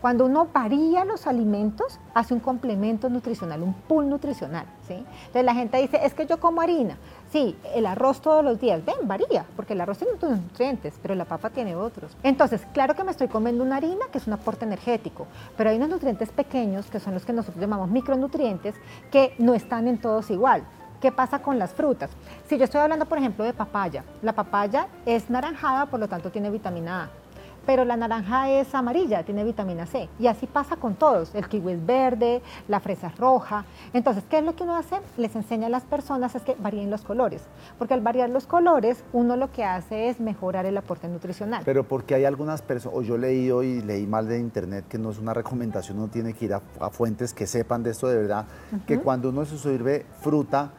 Cuando 0.00 0.26
uno 0.26 0.48
varía 0.52 1.04
los 1.04 1.26
alimentos, 1.26 1.98
hace 2.14 2.32
un 2.32 2.40
complemento 2.40 3.08
nutricional, 3.08 3.62
un 3.62 3.74
pool 3.74 4.08
nutricional. 4.08 4.66
Entonces 4.88 5.44
la 5.44 5.54
gente 5.54 5.78
dice, 5.78 6.00
es 6.04 6.14
que 6.14 6.26
yo 6.26 6.38
como 6.38 6.60
harina. 6.60 6.96
Sí, 7.30 7.58
el 7.74 7.84
arroz 7.84 8.20
todos 8.20 8.42
los 8.44 8.58
días, 8.58 8.84
ven, 8.84 8.96
varía, 9.02 9.44
porque 9.56 9.74
el 9.74 9.80
arroz 9.80 9.98
tiene 9.98 10.14
otros 10.14 10.32
nutrientes, 10.40 10.94
pero 11.02 11.14
la 11.14 11.24
papa 11.24 11.50
tiene 11.50 11.76
otros. 11.76 12.16
Entonces, 12.22 12.66
claro 12.72 12.94
que 12.94 13.04
me 13.04 13.10
estoy 13.10 13.28
comiendo 13.28 13.62
una 13.64 13.76
harina, 13.76 14.06
que 14.10 14.18
es 14.18 14.26
un 14.26 14.32
aporte 14.32 14.64
energético, 14.64 15.26
pero 15.56 15.70
hay 15.70 15.76
unos 15.76 15.90
nutrientes 15.90 16.30
pequeños, 16.30 16.86
que 16.86 17.00
son 17.00 17.14
los 17.14 17.26
que 17.26 17.32
nosotros 17.32 17.60
llamamos 17.60 17.90
micronutrientes, 17.90 18.76
que 19.10 19.34
no 19.38 19.54
están 19.54 19.88
en 19.88 19.98
todos 19.98 20.30
igual. 20.30 20.62
¿Qué 21.00 21.12
pasa 21.12 21.40
con 21.40 21.58
las 21.58 21.72
frutas? 21.74 22.10
Si 22.48 22.56
yo 22.56 22.64
estoy 22.64 22.80
hablando, 22.80 23.06
por 23.06 23.18
ejemplo, 23.18 23.44
de 23.44 23.52
papaya, 23.52 24.04
la 24.22 24.32
papaya 24.32 24.88
es 25.06 25.28
naranjada, 25.30 25.86
por 25.86 26.00
lo 26.00 26.08
tanto 26.08 26.30
tiene 26.30 26.50
vitamina 26.50 27.04
A 27.04 27.27
pero 27.68 27.84
la 27.84 27.98
naranja 27.98 28.48
es 28.48 28.74
amarilla, 28.74 29.24
tiene 29.24 29.44
vitamina 29.44 29.84
C. 29.84 30.08
Y 30.18 30.26
así 30.26 30.46
pasa 30.46 30.76
con 30.76 30.94
todos. 30.94 31.34
El 31.34 31.46
kiwi 31.48 31.72
es 31.72 31.84
verde, 31.84 32.40
la 32.66 32.80
fresa 32.80 33.08
es 33.08 33.18
roja. 33.18 33.66
Entonces, 33.92 34.24
¿qué 34.30 34.38
es 34.38 34.44
lo 34.44 34.56
que 34.56 34.62
uno 34.62 34.74
hace? 34.74 34.96
Les 35.18 35.36
enseña 35.36 35.66
a 35.66 35.68
las 35.68 35.82
personas 35.82 36.34
es 36.34 36.40
que 36.40 36.56
varíen 36.58 36.88
los 36.88 37.02
colores. 37.02 37.42
Porque 37.76 37.92
al 37.92 38.00
variar 38.00 38.30
los 38.30 38.46
colores, 38.46 39.04
uno 39.12 39.36
lo 39.36 39.52
que 39.52 39.64
hace 39.64 40.08
es 40.08 40.18
mejorar 40.18 40.64
el 40.64 40.78
aporte 40.78 41.08
nutricional. 41.08 41.60
Pero 41.66 41.84
porque 41.84 42.14
hay 42.14 42.24
algunas 42.24 42.62
personas, 42.62 42.96
o 42.96 43.02
yo 43.02 43.16
he 43.16 43.18
leído 43.18 43.62
y 43.62 43.82
leí 43.82 44.06
mal 44.06 44.28
de 44.28 44.38
internet, 44.38 44.86
que 44.88 44.96
no 44.96 45.10
es 45.10 45.18
una 45.18 45.34
recomendación, 45.34 45.98
uno 45.98 46.08
tiene 46.08 46.32
que 46.32 46.46
ir 46.46 46.54
a, 46.54 46.60
fuentes 46.88 47.34
que 47.34 47.46
sepan 47.46 47.82
de 47.82 47.90
esto 47.90 48.08
de 48.08 48.16
verdad, 48.16 48.46
que 48.86 48.98
cuando 48.98 49.28
uno 49.28 49.44
se 49.44 49.58
sirve 49.58 50.06
fruta, 50.22 50.70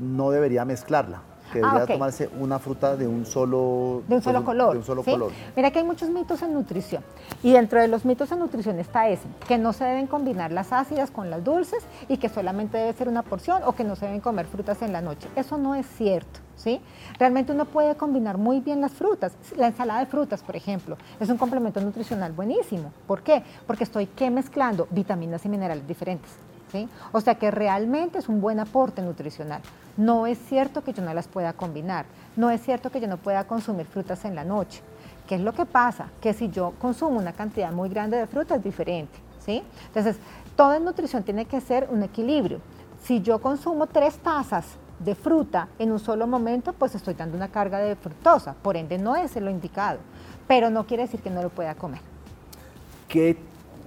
no 0.00 0.32
debería 0.32 0.64
mezclarla 0.64 1.22
que 1.52 1.60
ah, 1.62 1.72
debería 1.74 1.94
tomarse 1.94 2.30
una 2.40 2.58
fruta 2.58 2.96
de 2.96 3.06
un 3.06 3.26
solo, 3.26 4.02
de 4.08 4.16
un 4.16 4.22
solo 4.22 4.44
color. 4.44 4.72
De 4.72 4.78
un 4.78 4.84
solo 4.84 5.02
color. 5.02 5.30
Mira 5.54 5.70
que 5.70 5.78
hay 5.78 5.84
muchos 5.84 6.08
mitos 6.08 6.42
en 6.42 6.54
nutrición 6.54 7.02
y 7.42 7.52
dentro 7.52 7.80
de 7.80 7.88
los 7.88 8.04
mitos 8.04 8.32
en 8.32 8.38
nutrición 8.38 8.78
está 8.78 9.08
ese, 9.08 9.24
que 9.46 9.58
no 9.58 9.72
se 9.72 9.84
deben 9.84 10.06
combinar 10.06 10.50
las 10.50 10.72
ácidas 10.72 11.10
con 11.10 11.30
las 11.30 11.44
dulces 11.44 11.84
y 12.08 12.16
que 12.16 12.28
solamente 12.28 12.78
debe 12.78 12.92
ser 12.94 13.08
una 13.08 13.22
porción 13.22 13.62
o 13.66 13.72
que 13.72 13.84
no 13.84 13.94
se 13.96 14.06
deben 14.06 14.20
comer 14.20 14.46
frutas 14.46 14.80
en 14.82 14.92
la 14.92 15.00
noche. 15.00 15.28
Eso 15.36 15.58
no 15.58 15.74
es 15.74 15.86
cierto. 15.86 16.40
¿Sí? 16.54 16.80
Realmente 17.18 17.50
uno 17.50 17.64
puede 17.64 17.96
combinar 17.96 18.38
muy 18.38 18.60
bien 18.60 18.80
las 18.80 18.92
frutas. 18.92 19.32
La 19.56 19.66
ensalada 19.66 19.98
de 19.98 20.06
frutas, 20.06 20.42
por 20.44 20.54
ejemplo, 20.54 20.96
es 21.18 21.28
un 21.28 21.36
complemento 21.36 21.80
nutricional 21.80 22.32
buenísimo. 22.32 22.92
¿Por 23.08 23.22
qué? 23.22 23.42
Porque 23.66 23.82
estoy 23.82 24.06
¿qué? 24.06 24.30
mezclando 24.30 24.86
vitaminas 24.90 25.44
y 25.44 25.48
minerales 25.48 25.88
diferentes. 25.88 26.30
O 27.12 27.20
sea 27.20 27.36
que 27.36 27.50
realmente 27.50 28.18
es 28.18 28.28
un 28.28 28.40
buen 28.40 28.60
aporte 28.60 29.02
nutricional. 29.02 29.60
No 29.96 30.26
es 30.26 30.38
cierto 30.38 30.82
que 30.82 30.92
yo 30.92 31.02
no 31.02 31.12
las 31.12 31.28
pueda 31.28 31.52
combinar, 31.52 32.06
no 32.36 32.50
es 32.50 32.62
cierto 32.62 32.90
que 32.90 33.00
yo 33.00 33.08
no 33.08 33.18
pueda 33.18 33.44
consumir 33.44 33.86
frutas 33.86 34.24
en 34.24 34.34
la 34.34 34.44
noche. 34.44 34.80
¿Qué 35.26 35.36
es 35.36 35.40
lo 35.40 35.52
que 35.52 35.66
pasa? 35.66 36.08
Que 36.20 36.32
si 36.32 36.50
yo 36.50 36.72
consumo 36.80 37.18
una 37.18 37.32
cantidad 37.32 37.72
muy 37.72 37.88
grande 37.88 38.16
de 38.16 38.26
fruta 38.26 38.56
es 38.56 38.64
diferente, 38.64 39.18
¿sí? 39.38 39.62
Entonces, 39.86 40.16
toda 40.56 40.78
nutrición 40.78 41.22
tiene 41.22 41.44
que 41.44 41.60
ser 41.60 41.88
un 41.90 42.02
equilibrio. 42.02 42.60
Si 43.02 43.20
yo 43.20 43.40
consumo 43.40 43.86
tres 43.86 44.18
tazas 44.18 44.66
de 44.98 45.14
fruta 45.14 45.68
en 45.78 45.92
un 45.92 45.98
solo 45.98 46.26
momento, 46.26 46.72
pues 46.72 46.94
estoy 46.94 47.14
dando 47.14 47.36
una 47.36 47.48
carga 47.48 47.78
de 47.78 47.96
fructosa, 47.96 48.54
por 48.54 48.76
ende 48.76 48.98
no 48.98 49.16
es 49.16 49.34
lo 49.36 49.50
indicado, 49.50 49.98
pero 50.46 50.70
no 50.70 50.86
quiere 50.86 51.04
decir 51.04 51.20
que 51.20 51.30
no 51.30 51.42
lo 51.42 51.50
pueda 51.50 51.74
comer. 51.74 52.00
¿Qué 53.08 53.36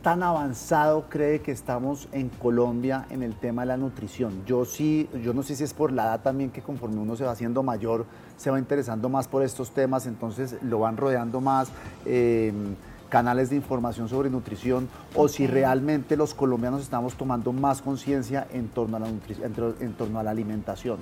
tan 0.06 0.22
avanzado 0.22 1.06
cree 1.10 1.42
que 1.42 1.52
estamos 1.52 2.08
en 2.12 2.30
Colombia 2.30 3.08
en 3.10 3.24
el 3.24 3.34
tema 3.34 3.64
de 3.64 3.70
la 3.70 3.78
nutrición? 3.78 4.46
Yo 4.46 4.64
sí, 4.64 5.10
yo 5.24 5.34
no 5.34 5.42
sé 5.42 5.56
si 5.56 5.64
es 5.64 5.74
por 5.74 5.92
la 5.92 6.04
edad 6.04 6.22
también 6.22 6.52
que 6.52 6.62
conforme 6.62 6.98
uno 6.98 7.16
se 7.16 7.24
va 7.24 7.32
haciendo 7.32 7.64
mayor, 7.64 8.06
se 8.38 8.52
va 8.52 8.60
interesando 8.60 9.10
más 9.10 9.28
por 9.28 9.42
estos 9.42 9.72
temas, 9.72 10.06
entonces 10.06 10.58
lo 10.62 10.78
van 10.78 10.96
rodeando 10.96 11.42
más. 11.42 11.70
Em, 12.06 12.76
canales 13.10 13.50
de 13.50 13.56
información 13.56 14.08
sobre 14.08 14.30
nutrición 14.30 14.90
o 15.16 15.28
si 15.28 15.48
realmente 15.48 16.16
los 16.18 16.36
colombianos 16.36 16.82
estamos 16.82 17.16
tomando 17.16 17.52
más 17.52 17.82
conciencia 17.82 18.46
en, 18.52 18.68
torno 18.68 18.98
a 18.98 19.00
la 19.00 19.08
en 19.08 19.94
torno 19.94 20.20
a 20.20 20.24
la 20.24 20.30
alimentación. 20.30 21.00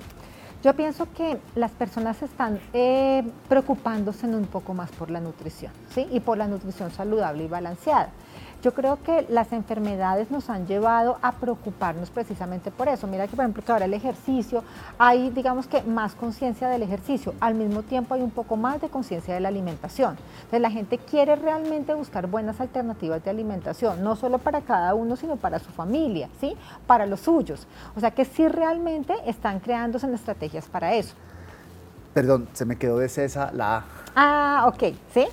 Yo 0.64 0.72
pienso 0.72 1.06
que 1.12 1.38
las 1.56 1.72
personas 1.72 2.22
están 2.22 2.58
eh, 2.72 3.22
preocupándose 3.50 4.26
un 4.26 4.46
poco 4.46 4.72
más 4.72 4.90
por 4.92 5.10
la 5.10 5.20
nutrición, 5.20 5.72
¿sí? 5.94 6.06
Y 6.10 6.20
por 6.20 6.38
la 6.38 6.48
nutrición 6.48 6.90
saludable 6.90 7.44
y 7.44 7.48
balanceada. 7.48 8.08
Yo 8.64 8.72
creo 8.72 8.98
que 9.02 9.26
las 9.28 9.52
enfermedades 9.52 10.30
nos 10.30 10.48
han 10.48 10.66
llevado 10.66 11.18
a 11.20 11.32
preocuparnos 11.32 12.08
precisamente 12.08 12.70
por 12.70 12.88
eso. 12.88 13.06
Mira 13.06 13.26
que 13.28 13.36
por 13.36 13.44
ejemplo 13.44 13.62
que 13.62 13.70
ahora 13.70 13.84
el 13.84 13.92
ejercicio, 13.92 14.64
hay 14.96 15.28
digamos 15.28 15.66
que 15.66 15.82
más 15.82 16.14
conciencia 16.14 16.68
del 16.68 16.82
ejercicio, 16.82 17.34
al 17.40 17.56
mismo 17.56 17.82
tiempo 17.82 18.14
hay 18.14 18.22
un 18.22 18.30
poco 18.30 18.56
más 18.56 18.80
de 18.80 18.88
conciencia 18.88 19.34
de 19.34 19.40
la 19.40 19.48
alimentación. 19.48 20.16
Entonces 20.36 20.62
la 20.62 20.70
gente 20.70 20.96
quiere 20.96 21.36
realmente 21.36 21.92
buscar 21.92 22.26
buenas 22.26 22.58
alternativas 22.58 23.22
de 23.22 23.28
alimentación, 23.28 24.02
no 24.02 24.16
solo 24.16 24.38
para 24.38 24.62
cada 24.62 24.94
uno, 24.94 25.16
sino 25.16 25.36
para 25.36 25.58
su 25.58 25.70
familia, 25.70 26.30
¿sí? 26.40 26.56
Para 26.86 27.04
los 27.04 27.20
suyos. 27.20 27.66
O 27.94 28.00
sea 28.00 28.12
que 28.12 28.24
sí 28.24 28.48
realmente 28.48 29.12
están 29.26 29.60
creándose 29.60 30.10
estrategias 30.10 30.68
para 30.68 30.94
eso. 30.94 31.14
Perdón, 32.14 32.48
se 32.54 32.64
me 32.64 32.76
quedó 32.76 32.96
de 32.96 33.10
César 33.10 33.52
la 33.52 33.76
A. 33.76 33.84
Ah, 34.16 34.64
ok, 34.68 34.94
¿sí? 35.12 35.26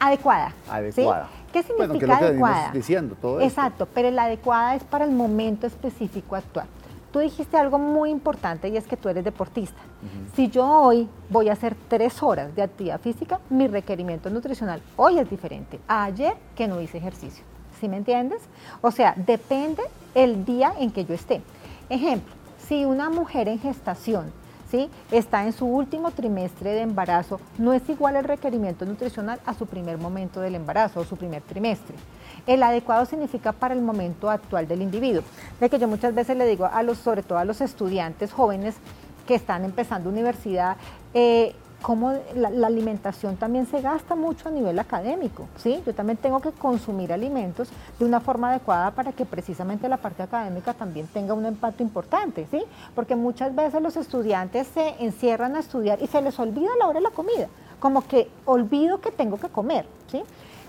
Adecuada. 0.00 0.52
Adecuada. 0.68 1.28
¿Qué 1.54 1.62
significa 1.62 2.16
adecuada? 2.16 2.72
diciendo 2.72 3.16
todo 3.20 3.40
Exacto, 3.40 3.86
pero 3.86 4.10
la 4.10 4.24
adecuada 4.24 4.74
es 4.74 4.82
para 4.82 5.04
el 5.04 5.12
momento 5.12 5.68
específico 5.68 6.34
actual. 6.34 6.66
Tú 7.12 7.20
dijiste 7.20 7.56
algo 7.56 7.78
muy 7.78 8.10
importante 8.10 8.68
y 8.68 8.76
es 8.76 8.88
que 8.88 8.96
tú 8.96 9.08
eres 9.08 9.22
deportista. 9.22 9.80
Si 10.34 10.48
yo 10.48 10.66
hoy 10.68 11.08
voy 11.30 11.48
a 11.48 11.52
hacer 11.52 11.76
tres 11.86 12.24
horas 12.24 12.52
de 12.56 12.62
actividad 12.62 13.00
física, 13.00 13.38
mi 13.50 13.68
requerimiento 13.68 14.30
nutricional 14.30 14.82
hoy 14.96 15.20
es 15.20 15.30
diferente 15.30 15.78
a 15.86 16.02
ayer 16.02 16.34
que 16.56 16.66
no 16.66 16.80
hice 16.80 16.98
ejercicio. 16.98 17.44
¿Sí 17.80 17.88
me 17.88 17.98
entiendes? 17.98 18.42
O 18.80 18.90
sea, 18.90 19.14
depende 19.16 19.84
el 20.16 20.44
día 20.44 20.74
en 20.76 20.90
que 20.90 21.04
yo 21.04 21.14
esté. 21.14 21.40
Ejemplo, 21.88 22.34
si 22.66 22.84
una 22.84 23.10
mujer 23.10 23.46
en 23.46 23.60
gestación 23.60 24.32
está 25.10 25.44
en 25.44 25.52
su 25.52 25.66
último 25.66 26.10
trimestre 26.10 26.72
de 26.72 26.82
embarazo, 26.82 27.40
no 27.58 27.72
es 27.72 27.88
igual 27.88 28.16
el 28.16 28.24
requerimiento 28.24 28.84
nutricional 28.84 29.40
a 29.46 29.54
su 29.54 29.66
primer 29.66 29.98
momento 29.98 30.40
del 30.40 30.54
embarazo 30.54 31.00
o 31.00 31.04
su 31.04 31.16
primer 31.16 31.42
trimestre. 31.42 31.96
El 32.46 32.62
adecuado 32.62 33.06
significa 33.06 33.52
para 33.52 33.74
el 33.74 33.80
momento 33.80 34.30
actual 34.30 34.68
del 34.68 34.82
individuo. 34.82 35.22
De 35.60 35.70
que 35.70 35.78
yo 35.78 35.88
muchas 35.88 36.14
veces 36.14 36.36
le 36.36 36.46
digo 36.46 36.66
a 36.66 36.82
los, 36.82 36.98
sobre 36.98 37.22
todo 37.22 37.38
a 37.38 37.44
los 37.44 37.60
estudiantes 37.60 38.32
jóvenes 38.32 38.74
que 39.26 39.34
están 39.34 39.64
empezando 39.64 40.10
universidad, 40.10 40.76
eh, 41.14 41.54
cómo 41.84 42.14
la, 42.34 42.66
alimentación 42.66 43.36
también 43.36 43.66
se 43.66 43.82
gasta 43.82 44.14
mucho 44.14 44.48
a 44.48 44.50
nivel 44.50 44.78
académico, 44.78 45.46
¿sí? 45.58 45.82
Yo 45.84 45.94
también 45.94 46.16
tengo 46.16 46.40
que 46.40 46.50
consumir 46.50 47.12
alimentos 47.12 47.68
de 47.98 48.06
una 48.06 48.20
forma 48.20 48.48
adecuada 48.48 48.90
para 48.92 49.12
que 49.12 49.26
precisamente 49.26 49.86
la 49.86 49.98
parte 49.98 50.22
académica 50.22 50.72
también 50.72 51.06
tenga 51.08 51.34
un 51.34 51.44
impacto 51.44 51.82
importante, 51.82 52.46
¿sí? 52.50 52.64
Porque 52.94 53.16
muchas 53.16 53.54
veces 53.54 53.82
los 53.82 53.98
estudiantes 53.98 54.66
se 54.68 54.94
encierran 55.04 55.56
a 55.56 55.58
estudiar 55.58 56.00
y 56.00 56.06
se 56.06 56.22
les 56.22 56.38
olvida 56.38 56.70
la 56.78 56.86
hora 56.86 57.00
de 57.00 57.04
la 57.04 57.10
comida, 57.10 57.48
como 57.80 58.00
que 58.06 58.30
olvido 58.46 59.02
que 59.02 59.10
tengo 59.10 59.36
que 59.36 59.50
comer, 59.50 59.84
¿sí? 60.10 60.22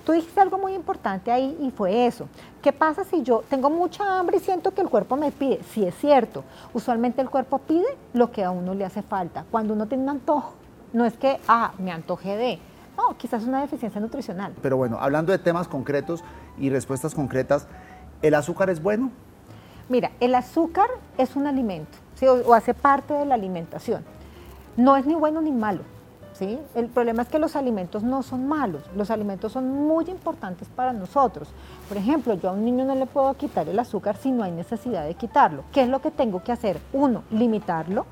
Tú 0.06 0.12
dijiste 0.12 0.42
algo 0.42 0.58
muy 0.58 0.74
importante 0.74 1.32
ahí 1.32 1.58
y 1.62 1.72
fue 1.72 2.08
eso. 2.08 2.28
¿Qué 2.62 2.74
pasa 2.74 3.06
si 3.06 3.24
yo 3.24 3.42
tengo 3.50 3.70
mucha 3.70 4.20
hambre 4.20 4.36
y 4.36 4.42
siento 4.42 4.72
que 4.72 4.82
el 4.82 4.90
cuerpo 4.90 5.16
me 5.16 5.32
pide? 5.32 5.64
Sí 5.72 5.86
es 5.86 5.96
cierto. 5.96 6.44
Usualmente 6.74 7.22
el 7.22 7.30
cuerpo 7.30 7.60
pide 7.60 7.88
lo 8.14 8.32
que 8.34 8.44
a 8.44 8.52
uno 8.52 8.74
le 8.74 8.84
hace 8.84 9.02
falta. 9.02 9.46
Cuando 9.50 9.74
uno 9.74 9.88
tiene 9.88 10.04
un 10.04 10.10
antojo, 10.10 10.54
no 10.96 11.06
es 11.06 11.14
que, 11.18 11.40
ah, 11.50 11.74
me 11.78 11.92
antoje 11.92 12.38
de. 12.38 12.60
No, 12.98 13.18
quizás 13.18 13.44
una 13.44 13.60
deficiencia 13.60 14.00
nutricional. 14.00 14.54
Pero 14.62 14.78
bueno, 14.78 14.98
hablando 15.00 15.34
de 15.34 15.38
temas 15.38 15.68
concretos 15.68 16.24
y 16.58 16.70
respuestas 16.70 17.14
concretas, 17.14 17.68
¿el 18.22 18.34
azúcar 18.34 18.70
es 18.70 18.82
bueno? 18.82 19.12
Mira, 19.90 20.12
el 20.22 20.34
azúcar 20.34 20.90
es 21.18 21.36
un 21.36 21.48
alimento, 21.48 21.98
o, 22.48 22.54
hace 22.54 22.74
parte 22.74 23.14
de 23.14 23.26
la 23.26 23.36
alimentación. 23.36 24.06
No 24.78 24.96
es 24.96 25.06
ni 25.06 25.16
bueno 25.16 25.42
ni 25.42 25.52
malo. 25.52 25.82
¿sí? 26.32 26.58
El 26.76 26.88
problema 26.88 27.24
es 27.24 27.28
que 27.28 27.40
los 27.40 27.58
alimentos 27.58 28.02
no 28.02 28.24
son 28.24 28.48
malos, 28.48 28.84
los 28.96 29.12
alimentos 29.12 29.52
son 29.52 29.70
muy 29.70 30.06
importantes 30.10 30.70
para 30.70 30.94
nosotros. 30.94 31.50
Por 31.90 31.98
ejemplo, 31.98 32.36
yo 32.36 32.50
a 32.50 32.54
un 32.54 32.64
niño 32.64 32.86
no 32.86 32.96
le 32.96 33.06
puedo 33.06 33.34
quitar 33.34 33.68
el 33.68 33.78
azúcar 33.80 34.16
si 34.16 34.32
no 34.32 34.44
hay 34.44 34.52
necesidad 34.52 35.06
de 35.06 35.16
quitarlo. 35.16 35.66
¿Qué 35.74 35.82
es 35.82 35.90
lo 35.90 36.00
que 36.00 36.12
tengo 36.12 36.42
que 36.42 36.54
hacer? 36.54 36.80
Uno, 36.94 37.24
limitarlo, 37.32 38.06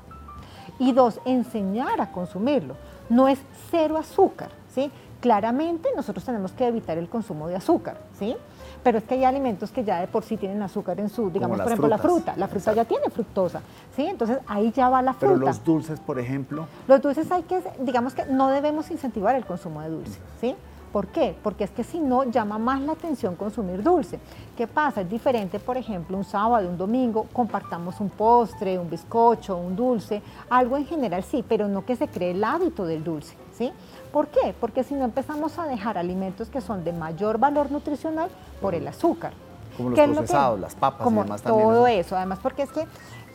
y 0.78 0.92
dos, 0.92 1.20
enseñar 1.24 2.00
a 2.00 2.10
consumirlo. 2.10 2.76
No 3.08 3.28
es 3.28 3.38
cero 3.70 3.96
azúcar, 3.96 4.50
¿sí? 4.74 4.90
Claramente 5.20 5.88
nosotros 5.96 6.24
tenemos 6.24 6.52
que 6.52 6.66
evitar 6.66 6.98
el 6.98 7.08
consumo 7.08 7.48
de 7.48 7.56
azúcar, 7.56 7.96
¿sí? 8.18 8.36
Pero 8.82 8.98
es 8.98 9.04
que 9.04 9.14
hay 9.14 9.24
alimentos 9.24 9.70
que 9.70 9.82
ya 9.82 10.00
de 10.00 10.06
por 10.06 10.24
sí 10.24 10.36
tienen 10.36 10.60
azúcar 10.62 11.00
en 11.00 11.08
su, 11.08 11.30
digamos, 11.30 11.56
por 11.58 11.66
ejemplo, 11.66 11.88
la 11.88 11.98
fruta. 11.98 12.34
La 12.36 12.48
fruta 12.48 12.74
ya 12.74 12.84
tiene 12.84 13.08
fructosa, 13.08 13.62
¿sí? 13.96 14.04
Entonces 14.04 14.38
ahí 14.46 14.70
ya 14.72 14.90
va 14.90 15.00
la 15.00 15.14
fruta. 15.14 15.34
Pero 15.34 15.46
los 15.46 15.64
dulces, 15.64 16.00
por 16.00 16.18
ejemplo. 16.18 16.66
Los 16.86 17.00
dulces 17.00 17.30
hay 17.32 17.44
que, 17.44 17.62
digamos 17.80 18.14
que 18.14 18.26
no 18.26 18.48
debemos 18.48 18.90
incentivar 18.90 19.34
el 19.34 19.46
consumo 19.46 19.80
de 19.80 19.88
dulce, 19.88 20.18
¿sí? 20.40 20.54
¿Por 20.94 21.08
qué? 21.08 21.34
Porque 21.42 21.64
es 21.64 21.72
que 21.72 21.82
si 21.82 21.98
no 21.98 22.22
llama 22.22 22.56
más 22.56 22.80
la 22.80 22.92
atención 22.92 23.34
consumir 23.34 23.82
dulce. 23.82 24.20
¿Qué 24.56 24.68
pasa? 24.68 25.00
Es 25.00 25.10
diferente, 25.10 25.58
por 25.58 25.76
ejemplo, 25.76 26.16
un 26.16 26.22
sábado, 26.22 26.68
un 26.68 26.78
domingo, 26.78 27.26
compartamos 27.32 27.98
un 27.98 28.10
postre, 28.10 28.78
un 28.78 28.88
bizcocho, 28.88 29.56
un 29.56 29.74
dulce, 29.74 30.22
algo 30.48 30.76
en 30.76 30.86
general 30.86 31.24
sí, 31.24 31.44
pero 31.48 31.66
no 31.66 31.84
que 31.84 31.96
se 31.96 32.06
cree 32.06 32.30
el 32.30 32.44
hábito 32.44 32.86
del 32.86 33.02
dulce, 33.02 33.34
¿sí? 33.52 33.72
¿Por 34.12 34.28
qué? 34.28 34.54
Porque 34.60 34.84
si 34.84 34.94
no 34.94 35.04
empezamos 35.04 35.58
a 35.58 35.66
dejar 35.66 35.98
alimentos 35.98 36.48
que 36.48 36.60
son 36.60 36.84
de 36.84 36.92
mayor 36.92 37.38
valor 37.38 37.72
nutricional 37.72 38.30
por 38.60 38.76
el 38.76 38.86
azúcar. 38.86 39.32
Como 39.76 39.90
los 39.90 39.98
procesados, 39.98 40.60
las 40.60 40.76
papas 40.76 41.02
como 41.02 41.22
y 41.22 41.24
demás 41.24 41.42
también. 41.42 41.68
Todo 41.70 41.86
eso, 41.88 42.16
además 42.16 42.38
porque 42.40 42.62
es 42.62 42.70
que 42.70 42.86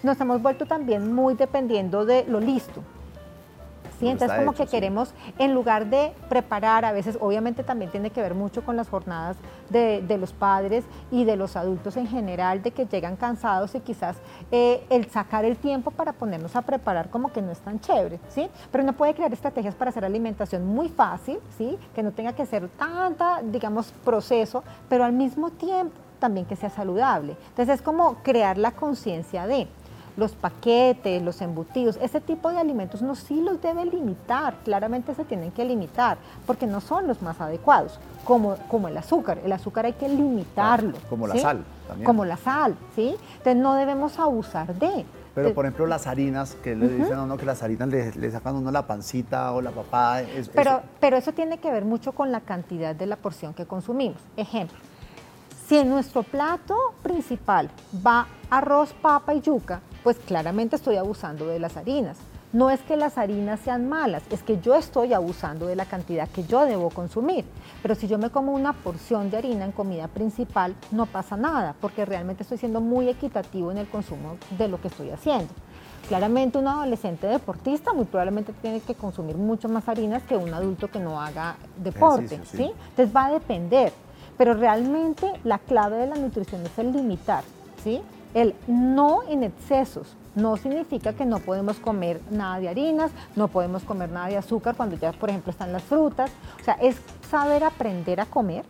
nos 0.01 0.17
hemos 0.21 0.41
vuelto 0.41 0.65
también 0.65 1.13
muy 1.13 1.33
dependiendo 1.33 2.05
de 2.05 2.23
lo 2.23 2.39
listo. 2.39 2.81
¿Sí? 3.99 4.07
Entonces 4.07 4.37
como 4.37 4.53
que 4.53 4.65
queremos, 4.65 5.13
en 5.37 5.53
lugar 5.53 5.87
de 5.87 6.13
preparar, 6.29 6.85
a 6.85 6.91
veces 6.91 7.17
obviamente 7.19 7.63
también 7.63 7.91
tiene 7.91 8.09
que 8.09 8.21
ver 8.21 8.35
mucho 8.35 8.63
con 8.63 8.77
las 8.77 8.89
jornadas 8.89 9.37
de, 9.69 10.17
los 10.19 10.33
padres 10.33 10.83
y 11.11 11.23
de 11.23 11.35
los 11.35 11.55
adultos 11.55 11.95
en 11.97 12.07
general, 12.07 12.61
de 12.61 12.71
que 12.71 12.85
llegan 12.85 13.15
cansados 13.15 13.75
y 13.75 13.79
quizás 13.79 14.17
eh, 14.51 14.83
el 14.89 15.09
sacar 15.09 15.45
el 15.45 15.57
tiempo 15.57 15.91
para 15.91 16.13
ponernos 16.13 16.55
a 16.55 16.61
preparar 16.61 17.09
como 17.09 17.31
que 17.31 17.41
no 17.41 17.51
es 17.51 17.59
tan 17.59 17.79
chévere, 17.79 18.19
¿sí? 18.29 18.49
Pero 18.71 18.83
uno 18.83 18.93
puede 18.93 19.13
crear 19.13 19.31
estrategias 19.31 19.75
para 19.75 19.89
hacer 19.89 20.03
alimentación 20.03 20.65
muy 20.65 20.89
fácil, 20.89 21.39
¿sí? 21.57 21.77
Que 21.93 22.03
no 22.03 22.11
tenga 22.11 22.33
que 22.33 22.45
ser 22.45 22.67
tanta, 22.69 23.41
digamos, 23.43 23.93
proceso, 24.03 24.63
pero 24.89 25.03
al 25.03 25.13
mismo 25.13 25.51
tiempo 25.51 25.95
también 26.19 26.45
que 26.45 26.55
sea 26.55 26.69
saludable. 26.69 27.35
Entonces 27.49 27.75
es 27.75 27.81
como 27.81 28.15
crear 28.15 28.57
la 28.57 28.71
conciencia 28.71 29.47
de 29.47 29.67
los 30.17 30.33
paquetes, 30.33 31.21
los 31.21 31.41
embutidos, 31.41 31.97
ese 32.01 32.21
tipo 32.21 32.49
de 32.49 32.57
alimentos 32.57 33.01
no 33.01 33.15
sí 33.15 33.41
los 33.41 33.61
debe 33.61 33.85
limitar, 33.85 34.55
claramente 34.63 35.13
se 35.15 35.25
tienen 35.25 35.51
que 35.51 35.65
limitar, 35.65 36.17
porque 36.45 36.67
no 36.67 36.81
son 36.81 37.07
los 37.07 37.21
más 37.21 37.39
adecuados, 37.41 37.99
como, 38.23 38.55
como 38.67 38.87
el 38.87 38.97
azúcar, 38.97 39.39
el 39.43 39.51
azúcar 39.51 39.85
hay 39.85 39.93
que 39.93 40.09
limitarlo. 40.09 40.97
como 41.09 41.27
la 41.27 41.37
sal 41.37 41.63
también. 41.87 42.05
Como 42.05 42.25
la 42.25 42.37
sal, 42.37 42.75
¿sí? 42.95 43.15
Entonces 43.37 43.55
no 43.57 43.75
debemos 43.75 44.19
abusar 44.19 44.75
de. 44.75 45.05
Pero 45.35 45.53
por 45.53 45.65
ejemplo 45.65 45.87
las 45.87 46.05
harinas, 46.07 46.55
que 46.55 46.75
le 46.75 46.89
dicen 46.89 47.13
a 47.13 47.23
uno 47.23 47.37
que 47.37 47.45
las 47.45 47.63
harinas 47.63 47.87
le, 47.87 48.31
sacan 48.31 48.55
a 48.55 48.59
uno 48.59 48.71
la 48.71 48.87
pancita 48.87 49.53
o 49.53 49.61
la 49.61 49.71
papada. 49.71 50.23
pero, 50.53 50.71
eso. 50.71 50.81
pero 50.99 51.17
eso 51.17 51.31
tiene 51.31 51.59
que 51.59 51.71
ver 51.71 51.85
mucho 51.85 52.11
con 52.11 52.31
la 52.31 52.41
cantidad 52.41 52.93
de 52.95 53.05
la 53.05 53.15
porción 53.15 53.53
que 53.53 53.65
consumimos. 53.65 54.17
Ejemplo, 54.35 54.77
si 55.69 55.77
en 55.77 55.87
nuestro 55.87 56.23
plato 56.23 56.75
principal 57.03 57.69
va 58.05 58.27
arroz, 58.49 58.91
papa 58.93 59.35
y 59.35 59.41
yuca, 59.41 59.81
pues 60.03 60.17
claramente 60.17 60.75
estoy 60.75 60.97
abusando 60.97 61.47
de 61.47 61.59
las 61.59 61.77
harinas. 61.77 62.17
No 62.51 62.71
es 62.71 62.79
que 62.81 62.97
las 62.97 63.19
harinas 63.19 63.59
sean 63.59 63.87
malas, 63.87 64.23
es 64.31 64.41
que 64.41 64.59
yo 64.59 64.73
estoy 64.73 65.13
abusando 65.13 65.67
de 65.67 65.75
la 65.75 65.85
cantidad 65.85 66.27
que 66.27 66.43
yo 66.45 66.65
debo 66.65 66.89
consumir. 66.89 67.45
Pero 67.83 67.93
si 67.93 68.07
yo 68.07 68.17
me 68.17 68.31
como 68.31 68.53
una 68.53 68.73
porción 68.73 69.29
de 69.29 69.37
harina 69.37 69.65
en 69.65 69.71
comida 69.71 70.07
principal, 70.07 70.75
no 70.89 71.05
pasa 71.05 71.37
nada, 71.37 71.75
porque 71.79 72.05
realmente 72.05 72.41
estoy 72.41 72.57
siendo 72.57 72.81
muy 72.81 73.07
equitativo 73.07 73.71
en 73.71 73.77
el 73.77 73.87
consumo 73.87 74.37
de 74.57 74.67
lo 74.67 74.81
que 74.81 74.87
estoy 74.87 75.11
haciendo. 75.11 75.53
Claramente 76.07 76.57
un 76.57 76.67
adolescente 76.67 77.27
deportista 77.27 77.93
muy 77.93 78.05
probablemente 78.05 78.51
tiene 78.53 78.81
que 78.81 78.95
consumir 78.95 79.37
mucho 79.37 79.69
más 79.69 79.87
harinas 79.87 80.23
que 80.23 80.35
un 80.35 80.51
adulto 80.51 80.87
que 80.87 80.97
no 80.97 81.21
haga 81.21 81.55
deporte, 81.77 82.41
¿sí? 82.45 82.71
Entonces 82.89 83.15
va 83.15 83.27
a 83.27 83.31
depender, 83.31 83.93
pero 84.35 84.55
realmente 84.55 85.31
la 85.43 85.59
clave 85.59 85.97
de 85.97 86.07
la 86.07 86.15
nutrición 86.15 86.65
es 86.65 86.79
el 86.79 86.93
limitar, 86.93 87.43
¿sí? 87.83 88.01
El 88.33 88.55
no 88.67 89.23
en 89.27 89.43
excesos. 89.43 90.15
No 90.35 90.57
significa 90.57 91.13
que 91.13 91.25
no 91.25 91.39
podemos 91.39 91.77
comer 91.77 92.21
nada 92.29 92.59
de 92.59 92.69
harinas, 92.69 93.11
no 93.35 93.47
podemos 93.47 93.83
comer 93.83 94.09
nada 94.09 94.27
de 94.27 94.37
azúcar 94.37 94.75
cuando 94.75 94.95
ya, 94.95 95.11
por 95.11 95.29
ejemplo, 95.29 95.51
están 95.51 95.71
las 95.71 95.83
frutas. 95.83 96.31
O 96.61 96.63
sea, 96.63 96.75
es 96.75 96.97
saber 97.29 97.63
aprender 97.63 98.21
a 98.21 98.25
comer 98.25 98.63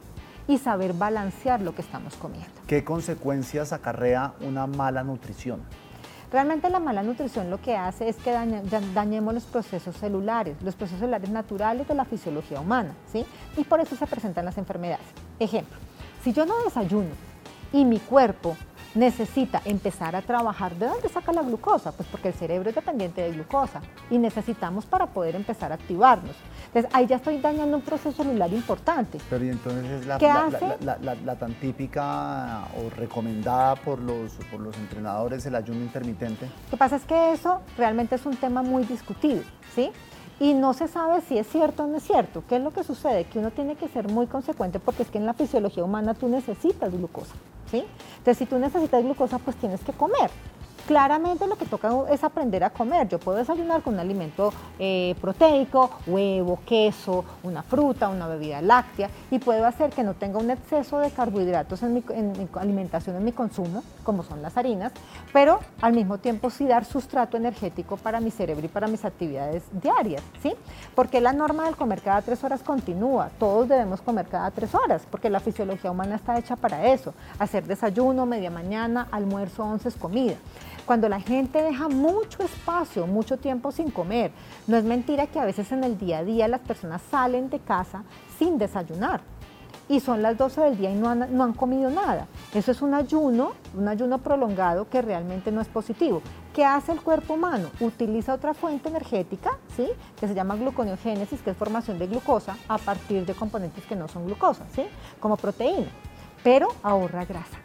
y 0.48 0.58
saber 0.58 0.94
balancear 0.94 1.62
lo 1.62 1.76
que 1.76 1.82
estamos 1.82 2.16
comiendo. 2.16 2.50
¿Qué 2.66 2.84
consecuencias 2.84 3.72
acarrea 3.72 4.34
una 4.42 4.66
mala 4.66 5.04
nutrición? 5.04 5.62
Realmente 6.32 6.70
la 6.70 6.80
mala 6.80 7.02
nutrición 7.02 7.50
lo 7.50 7.60
que 7.60 7.76
hace 7.76 8.08
es 8.08 8.16
que 8.18 8.32
dañemos 8.94 9.34
los 9.34 9.46
procesos 9.46 9.96
celulares, 9.98 10.58
los 10.62 10.76
procesos 10.76 11.00
celulares 11.00 11.30
naturales 11.30 11.88
de 11.88 11.96
la 11.96 12.06
fisiología 12.06 12.60
humana, 12.60 12.94
¿sí? 13.12 13.26
Y 13.58 13.64
por 13.64 13.80
eso 13.80 13.96
se 13.96 14.06
presentan 14.06 14.46
las 14.46 14.58
enfermedades. 14.58 15.06
Ejemplo, 15.40 15.76
si 16.24 16.32
yo 16.32 16.46
no 16.46 16.54
desayuno 16.64 17.10
y 17.74 17.84
mi 17.84 18.00
cuerpo 18.00 18.56
necesita 18.96 19.62
empezar 19.66 20.16
a 20.16 20.22
trabajar. 20.22 20.76
¿De 20.76 20.88
dónde 20.88 21.10
saca 21.10 21.32
la 21.32 21.42
glucosa? 21.42 21.92
Pues 21.92 22.08
porque 22.10 22.30
el 22.30 22.34
cerebro 22.34 22.70
es 22.70 22.76
dependiente 22.76 23.22
de 23.22 23.32
glucosa 23.32 23.82
y 24.10 24.18
necesitamos 24.18 24.86
para 24.86 25.08
poder 25.08 25.36
empezar 25.36 25.72
a 25.72 25.76
activarnos. 25.76 26.36
Entonces 26.68 26.92
ahí 26.94 27.08
ya 27.08 27.18
estoy 27.18 27.38
dañando 27.40 27.78
un 27.78 27.84
proceso 27.84 28.24
celular 28.24 28.52
importante. 28.52 29.20
Pero 29.30 29.46
y 29.46 29.50
entonces 29.50 30.02
es 30.02 30.06
la, 30.06 30.18
la, 31.02 31.16
la, 31.16 31.36
tan 31.36 31.54
típica 31.56 32.68
o 32.78 32.90
recomendada 32.96 33.76
por 33.76 34.00
los, 34.00 34.34
por 34.52 34.60
los 34.60 34.76
entrenadores 34.78 35.46
el 35.46 35.56
ayuno 35.56 35.82
intermitente. 35.82 36.46
Lo 36.46 36.72
que 36.72 36.78
pasa 36.78 36.96
es 36.96 37.04
que 37.04 37.32
eso 37.34 37.62
realmente 37.78 38.16
es 38.16 38.26
un 38.26 38.36
tema 38.36 38.62
muy 38.62 38.84
discutido, 38.84 39.42
¿sí? 39.76 39.92
y 40.40 40.54
no 40.54 40.74
se 40.74 40.88
sabe 40.88 41.22
si 41.22 41.38
es 41.38 41.48
cierto 41.48 41.84
o 41.84 41.88
no 41.88 41.98
es 41.98 42.04
cierto. 42.04 42.44
¿Qué 42.48 42.56
es 42.56 42.62
lo 42.62 42.72
que 42.72 42.84
sucede? 42.84 43.26
Que 43.26 43.40
uno 43.40 43.52
tiene 43.52 43.76
que 43.76 43.88
ser 43.90 44.08
muy 44.08 44.28
consecuente 44.28 44.80
porque 44.80 45.04
es 45.04 45.10
que 45.10 45.18
en 45.18 45.26
la 45.26 45.34
fisiología 45.34 45.84
humana 45.84 46.14
tú 46.14 46.30
necesitas 46.30 46.92
glucosa. 46.94 47.36
Entonces, 47.78 48.38
si 48.38 48.46
tú 48.46 48.58
necesitas 48.58 49.04
glucosa, 49.04 49.40
pues 49.40 49.56
tienes 49.58 49.82
que 49.82 49.94
comer 49.94 50.30
claramente 50.90 51.46
lo 51.46 51.56
que 51.56 51.68
toca 51.68 51.92
es 52.10 52.24
aprender 52.24 52.64
a 52.64 52.72
comer. 52.72 53.08
Yo 53.08 53.20
puedo 53.20 53.38
desayunar 53.38 53.84
con 53.84 53.94
un 53.94 54.00
alimento 54.00 54.52
eh, 54.80 55.14
proteico, 55.22 55.92
huevo, 56.08 56.62
queso, 56.66 57.24
una 57.44 57.62
fruta, 57.62 58.10
una 58.10 58.26
bebida 58.26 58.60
láctea 58.60 59.08
y 59.30 59.38
puedo 59.38 59.68
hacer 59.68 59.92
que 59.92 60.02
no 60.02 60.16
tenga 60.16 60.40
un 60.40 60.50
exceso 60.50 60.98
de 60.98 61.12
carbohidratos 61.12 61.84
en 61.84 61.94
mi, 61.94 62.04
alimentación, 62.56 63.18
en 63.18 63.24
mi 63.24 63.34
consumo, 63.34 63.84
como 64.04 64.24
son 64.24 64.42
las 64.42 64.58
harinas, 64.58 64.92
pero 65.32 65.60
al 65.80 65.94
mismo 65.94 66.18
tiempo 66.18 66.50
sí 66.50 66.66
dar 66.66 66.86
sustrato 66.86 67.38
energético 67.38 67.96
para 67.96 68.20
mi 68.20 68.32
cerebro 68.32 68.66
y 68.66 68.70
para 68.70 68.88
mis 68.88 69.06
actividades 69.06 69.62
diarias, 69.72 70.24
¿sí? 70.42 70.54
Porque 70.96 71.22
la 71.22 71.34
norma 71.34 71.66
del 71.66 71.76
comer 71.76 72.02
cada 72.02 72.24
tres 72.24 72.44
horas 72.44 72.64
continúa, 72.64 73.30
todos 73.38 73.70
debemos 73.70 74.02
comer 74.02 74.26
cada 74.26 74.50
tres 74.50 74.74
horas, 74.74 75.04
porque 75.12 75.30
la 75.30 75.40
fisiología 75.40 75.92
humana 75.92 76.16
está 76.16 76.40
hecha 76.40 76.56
para 76.56 76.88
eso, 76.88 77.14
hacer 77.38 77.68
desayuno, 77.68 78.26
media 78.26 78.50
mañana, 78.50 79.08
almuerzo, 79.12 79.64
once, 79.66 79.92
comida 79.92 80.38
cuando 80.90 81.08
la 81.08 81.22
gente 81.22 81.62
deja 81.62 81.88
mucho 81.88 82.42
espacio, 82.42 83.06
mucho 83.06 83.38
tiempo 83.38 83.72
sin 83.72 83.92
comer. 83.92 84.32
No 84.66 84.76
es 84.76 84.84
mentira 84.84 85.28
que 85.28 85.40
a 85.40 85.46
veces 85.46 85.72
en 85.72 85.84
el 85.84 86.00
día 86.00 86.18
a 86.18 86.24
día 86.24 86.48
las 86.48 86.62
personas 86.62 87.04
salen 87.12 87.52
de 87.52 87.60
casa 87.60 88.04
sin 88.40 88.58
desayunar 88.58 89.22
y 89.88 90.00
son 90.00 90.24
las 90.24 90.36
12 90.36 90.62
del 90.62 90.78
día 90.80 90.90
y 90.90 90.96
no 90.96 91.08
han, 91.08 91.38
no 91.38 91.44
han, 91.44 91.54
comido 91.54 91.92
nada. 91.92 92.26
Eso 92.56 92.72
es 92.72 92.82
un 92.82 92.96
ayuno, 92.96 93.52
un 93.78 93.88
ayuno 93.88 94.18
prolongado 94.18 94.90
que 94.90 95.04
realmente 95.04 95.52
no 95.52 95.62
es 95.62 95.68
positivo. 95.68 96.24
¿Qué 96.56 96.66
hace 96.66 96.92
el 96.92 97.02
cuerpo 97.02 97.36
humano? 97.36 97.70
Utiliza 97.82 98.34
otra 98.34 98.56
fuente 98.56 98.90
energética, 98.90 99.60
¿sí? 99.76 99.88
que 100.20 100.28
se 100.28 100.34
llama 100.34 100.56
gluconeogénesis, 100.56 101.44
que 101.44 101.52
es 101.52 101.58
formación 101.58 102.00
de 102.00 102.08
glucosa 102.08 102.58
a 102.68 102.80
partir 102.80 103.28
de 103.28 103.36
componentes 103.36 103.86
que 103.86 103.96
no 103.96 104.08
son 104.08 104.26
glucosa, 104.26 104.66
¿sí? 104.74 104.88
como 105.20 105.38
proteína, 105.38 105.92
pero 106.44 106.70
ahorra 106.82 107.26
grasa. 107.26 107.60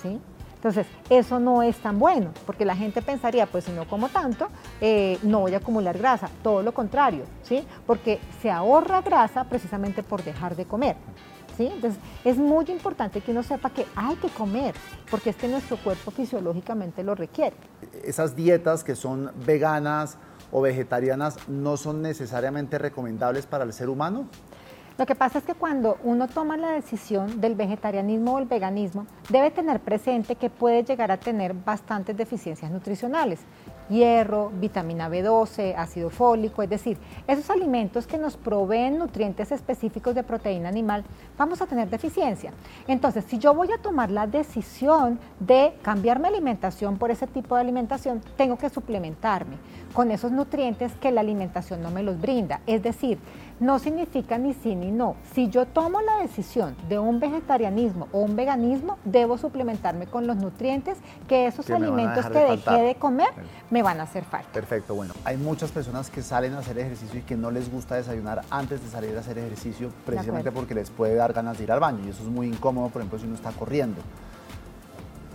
¿sí? 0.00 0.18
Entonces, 0.64 0.86
eso 1.10 1.38
no 1.38 1.62
es 1.62 1.76
tan 1.76 1.98
bueno, 1.98 2.32
porque 2.46 2.64
la 2.64 2.74
gente 2.74 3.02
pensaría, 3.02 3.44
pues 3.44 3.64
si 3.64 3.72
no 3.72 3.86
como 3.86 4.08
tanto, 4.08 4.48
eh, 4.80 5.18
no 5.22 5.40
voy 5.40 5.52
a 5.52 5.58
acumular 5.58 5.98
grasa. 5.98 6.30
Todo 6.42 6.62
lo 6.62 6.72
contrario, 6.72 7.24
¿sí? 7.42 7.66
Porque 7.86 8.18
se 8.40 8.50
ahorra 8.50 9.02
grasa 9.02 9.44
precisamente 9.44 10.02
por 10.02 10.24
dejar 10.24 10.56
de 10.56 10.64
comer. 10.64 10.96
¿Sí? 11.58 11.66
Entonces, 11.66 12.00
es 12.24 12.38
muy 12.38 12.64
importante 12.68 13.20
que 13.20 13.30
uno 13.30 13.42
sepa 13.42 13.70
que 13.70 13.84
hay 13.94 14.16
que 14.16 14.28
comer, 14.28 14.74
porque 15.10 15.30
es 15.30 15.36
que 15.36 15.48
nuestro 15.48 15.76
cuerpo 15.76 16.10
fisiológicamente 16.10 17.04
lo 17.04 17.14
requiere. 17.14 17.54
Esas 18.02 18.34
dietas 18.34 18.82
que 18.82 18.96
son 18.96 19.32
veganas 19.44 20.16
o 20.50 20.62
vegetarianas 20.62 21.46
no 21.46 21.76
son 21.76 22.00
necesariamente 22.00 22.78
recomendables 22.78 23.44
para 23.44 23.64
el 23.64 23.72
ser 23.74 23.90
humano? 23.90 24.28
Lo 24.96 25.06
que 25.06 25.16
pasa 25.16 25.38
es 25.38 25.44
que 25.44 25.54
cuando 25.54 25.98
uno 26.04 26.28
toma 26.28 26.56
la 26.56 26.70
decisión 26.70 27.40
del 27.40 27.56
vegetarianismo 27.56 28.34
o 28.34 28.38
el 28.38 28.44
veganismo, 28.44 29.06
debe 29.28 29.50
tener 29.50 29.80
presente 29.80 30.36
que 30.36 30.50
puede 30.50 30.84
llegar 30.84 31.10
a 31.10 31.16
tener 31.16 31.52
bastantes 31.52 32.16
deficiencias 32.16 32.70
nutricionales 32.70 33.40
hierro, 33.88 34.50
vitamina 34.54 35.08
B12, 35.08 35.74
ácido 35.76 36.10
fólico, 36.10 36.62
es 36.62 36.70
decir, 36.70 36.98
esos 37.26 37.50
alimentos 37.50 38.06
que 38.06 38.18
nos 38.18 38.36
proveen 38.36 38.98
nutrientes 38.98 39.52
específicos 39.52 40.14
de 40.14 40.22
proteína 40.22 40.68
animal, 40.68 41.04
vamos 41.36 41.60
a 41.60 41.66
tener 41.66 41.90
deficiencia. 41.90 42.52
Entonces, 42.88 43.24
si 43.26 43.38
yo 43.38 43.54
voy 43.54 43.70
a 43.72 43.82
tomar 43.82 44.10
la 44.10 44.26
decisión 44.26 45.18
de 45.40 45.74
cambiar 45.82 46.18
mi 46.18 46.28
alimentación 46.28 46.98
por 46.98 47.10
ese 47.10 47.26
tipo 47.26 47.54
de 47.54 47.60
alimentación, 47.60 48.20
tengo 48.36 48.56
que 48.56 48.70
suplementarme 48.70 49.56
con 49.92 50.10
esos 50.10 50.32
nutrientes 50.32 50.92
que 50.94 51.12
la 51.12 51.20
alimentación 51.20 51.82
no 51.82 51.90
me 51.90 52.02
los 52.02 52.20
brinda. 52.20 52.60
Es 52.66 52.82
decir, 52.82 53.18
no 53.64 53.78
significa 53.78 54.36
ni 54.36 54.52
sí 54.52 54.76
ni 54.76 54.90
no. 54.90 55.16
Si 55.32 55.48
yo 55.48 55.64
tomo 55.64 56.02
la 56.02 56.18
decisión 56.18 56.76
de 56.88 56.98
un 56.98 57.18
vegetarianismo 57.18 58.08
o 58.12 58.20
un 58.20 58.36
veganismo, 58.36 58.98
debo 59.04 59.38
suplementarme 59.38 60.06
con 60.06 60.26
los 60.26 60.36
nutrientes 60.36 60.98
que 61.26 61.46
esos 61.46 61.70
alimentos 61.70 62.26
que 62.26 62.38
dejé 62.38 62.82
de 62.82 62.94
comer 62.96 63.30
me 63.70 63.82
van 63.82 64.00
a 64.00 64.02
hacer 64.02 64.24
falta. 64.24 64.48
Perfecto, 64.52 64.94
bueno, 64.94 65.14
hay 65.24 65.38
muchas 65.38 65.72
personas 65.72 66.10
que 66.10 66.22
salen 66.22 66.52
a 66.54 66.58
hacer 66.58 66.78
ejercicio 66.78 67.20
y 67.20 67.22
que 67.22 67.36
no 67.36 67.50
les 67.50 67.72
gusta 67.72 67.94
desayunar 67.94 68.42
antes 68.50 68.82
de 68.82 68.90
salir 68.90 69.16
a 69.16 69.20
hacer 69.20 69.38
ejercicio 69.38 69.90
precisamente 70.04 70.52
porque 70.52 70.74
les 70.74 70.90
puede 70.90 71.14
dar 71.14 71.32
ganas 71.32 71.56
de 71.56 71.64
ir 71.64 71.72
al 71.72 71.80
baño 71.80 72.04
y 72.04 72.10
eso 72.10 72.22
es 72.22 72.28
muy 72.28 72.48
incómodo, 72.48 72.90
por 72.90 73.00
ejemplo, 73.00 73.18
si 73.18 73.26
uno 73.26 73.34
está 73.34 73.50
corriendo. 73.52 74.02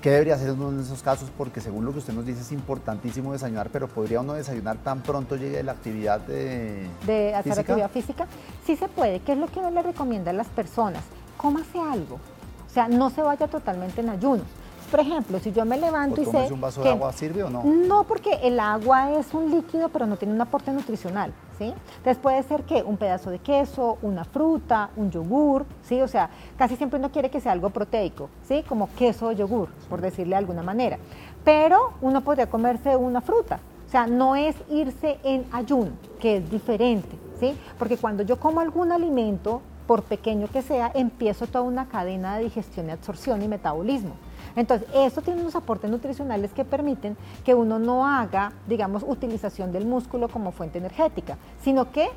¿Qué 0.02 0.12
debería 0.12 0.36
hacer 0.36 0.52
uno 0.52 0.70
en 0.70 0.80
esos 0.80 1.04
casos? 1.04 1.30
Porque 1.38 1.62
según 1.62 1.86
lo 1.86 1.92
que 1.92 2.00
usted 2.00 2.14
nos 2.14 2.26
dice 2.26 2.42
es 2.42 2.52
importantísimo 2.52 3.34
desayunar, 3.34 3.70
pero 3.70 3.88
¿podría 3.88 4.22
uno 4.22 4.34
desayunar 4.34 4.78
tan 4.78 5.02
pronto 5.02 5.36
llegue 5.36 5.62
la 5.64 5.74
actividad 5.74 6.22
de, 6.22 6.88
de 7.06 7.36
hacer 7.36 7.60
actividad 7.60 7.92
física? 7.92 8.28
Sí 8.66 8.76
se 8.76 8.88
puede. 8.88 9.20
¿Qué 9.20 9.34
es 9.34 9.38
lo 9.38 9.48
que 9.48 9.60
uno 9.60 9.72
le 9.72 9.82
recomienda 9.82 10.32
a 10.32 10.34
las 10.34 10.48
personas? 10.48 11.04
Cómase 11.38 11.80
algo. 11.80 12.16
O 12.16 12.74
sea, 12.74 12.88
no 12.88 13.10
se 13.10 13.22
vaya 13.22 13.48
totalmente 13.48 14.02
en 14.02 14.10
ayunos 14.10 14.46
por 14.90 15.00
ejemplo, 15.00 15.40
si 15.40 15.52
yo 15.52 15.66
me 15.66 15.78
levanto 15.78 16.22
y 16.22 16.26
sé. 16.26 16.52
un 16.52 16.62
vaso 16.62 16.82
de 16.82 16.90
agua 16.90 17.14
sirve 17.14 17.44
o 17.44 17.50
no? 17.50 17.64
No, 17.64 18.04
porque 18.04 18.40
el 18.44 18.60
agua 18.60 19.12
es 19.14 19.34
un 19.34 19.52
líquido, 19.52 19.90
pero 19.90 20.06
no 20.06 20.18
tiene 20.18 20.34
un 20.34 20.42
aporte 20.42 20.72
nutricional. 20.72 21.32
Entonces 21.68 22.18
puede 22.18 22.42
ser 22.44 22.64
que 22.64 22.84
un 22.84 22.98
pedazo 22.98 23.30
de 23.30 23.40
queso, 23.40 23.98
una 24.02 24.24
fruta, 24.24 24.90
un 24.96 25.12
yogur, 25.12 25.66
¿sí? 25.84 26.02
O 26.02 26.08
sea, 26.08 26.30
casi 26.58 26.76
siempre 26.76 27.00
uno 27.00 27.12
quiere 27.12 27.30
que 27.30 27.42
sea 27.42 27.52
algo 27.52 27.70
proteico, 27.70 28.30
¿sí? 28.48 28.64
Como 28.68 28.90
queso 28.96 29.28
o 29.28 29.32
yogur, 29.32 29.70
por 29.90 30.02
decirle 30.02 30.32
de 30.32 30.38
alguna 30.38 30.64
manera. 30.64 30.98
Pero 31.44 31.94
uno 32.02 32.22
podría 32.22 32.50
comerse 32.50 32.96
una 32.96 33.22
fruta. 33.22 33.60
O 33.88 33.92
sea, 33.92 34.06
no 34.06 34.36
es 34.36 34.56
irse 34.70 35.18
en 35.24 35.46
ayuno, 35.52 35.92
que 36.20 36.38
es 36.38 36.52
diferente, 36.52 37.18
¿sí? 37.40 37.58
Porque 37.78 37.98
cuando 37.98 38.24
yo 38.24 38.40
como 38.40 38.60
algún 38.60 38.92
alimento, 38.92 39.62
por 39.88 40.04
pequeño 40.04 40.48
que 40.48 40.62
sea, 40.62 40.92
empiezo 40.94 41.48
toda 41.48 41.64
una 41.64 41.88
cadena 41.88 42.38
de 42.38 42.44
digestión 42.44 42.88
y 42.88 42.92
absorción 42.92 43.42
y 43.42 43.48
metabolismo. 43.48 44.14
Entonces, 44.60 44.90
eso 44.94 45.22
tiene 45.22 45.40
unos 45.40 45.56
aportes 45.56 45.90
nutricionales 45.90 46.52
que 46.52 46.66
permiten 46.66 47.16
que 47.46 47.56
uno 47.56 47.80
no 47.80 48.06
haga, 48.06 48.52
digamos, 48.68 49.04
utilización 49.08 49.72
del 49.72 49.86
músculo 49.86 50.28
como 50.28 50.52
fuente 50.52 50.80
energética, 50.80 51.38
sino 51.64 51.94
que 51.94 52.10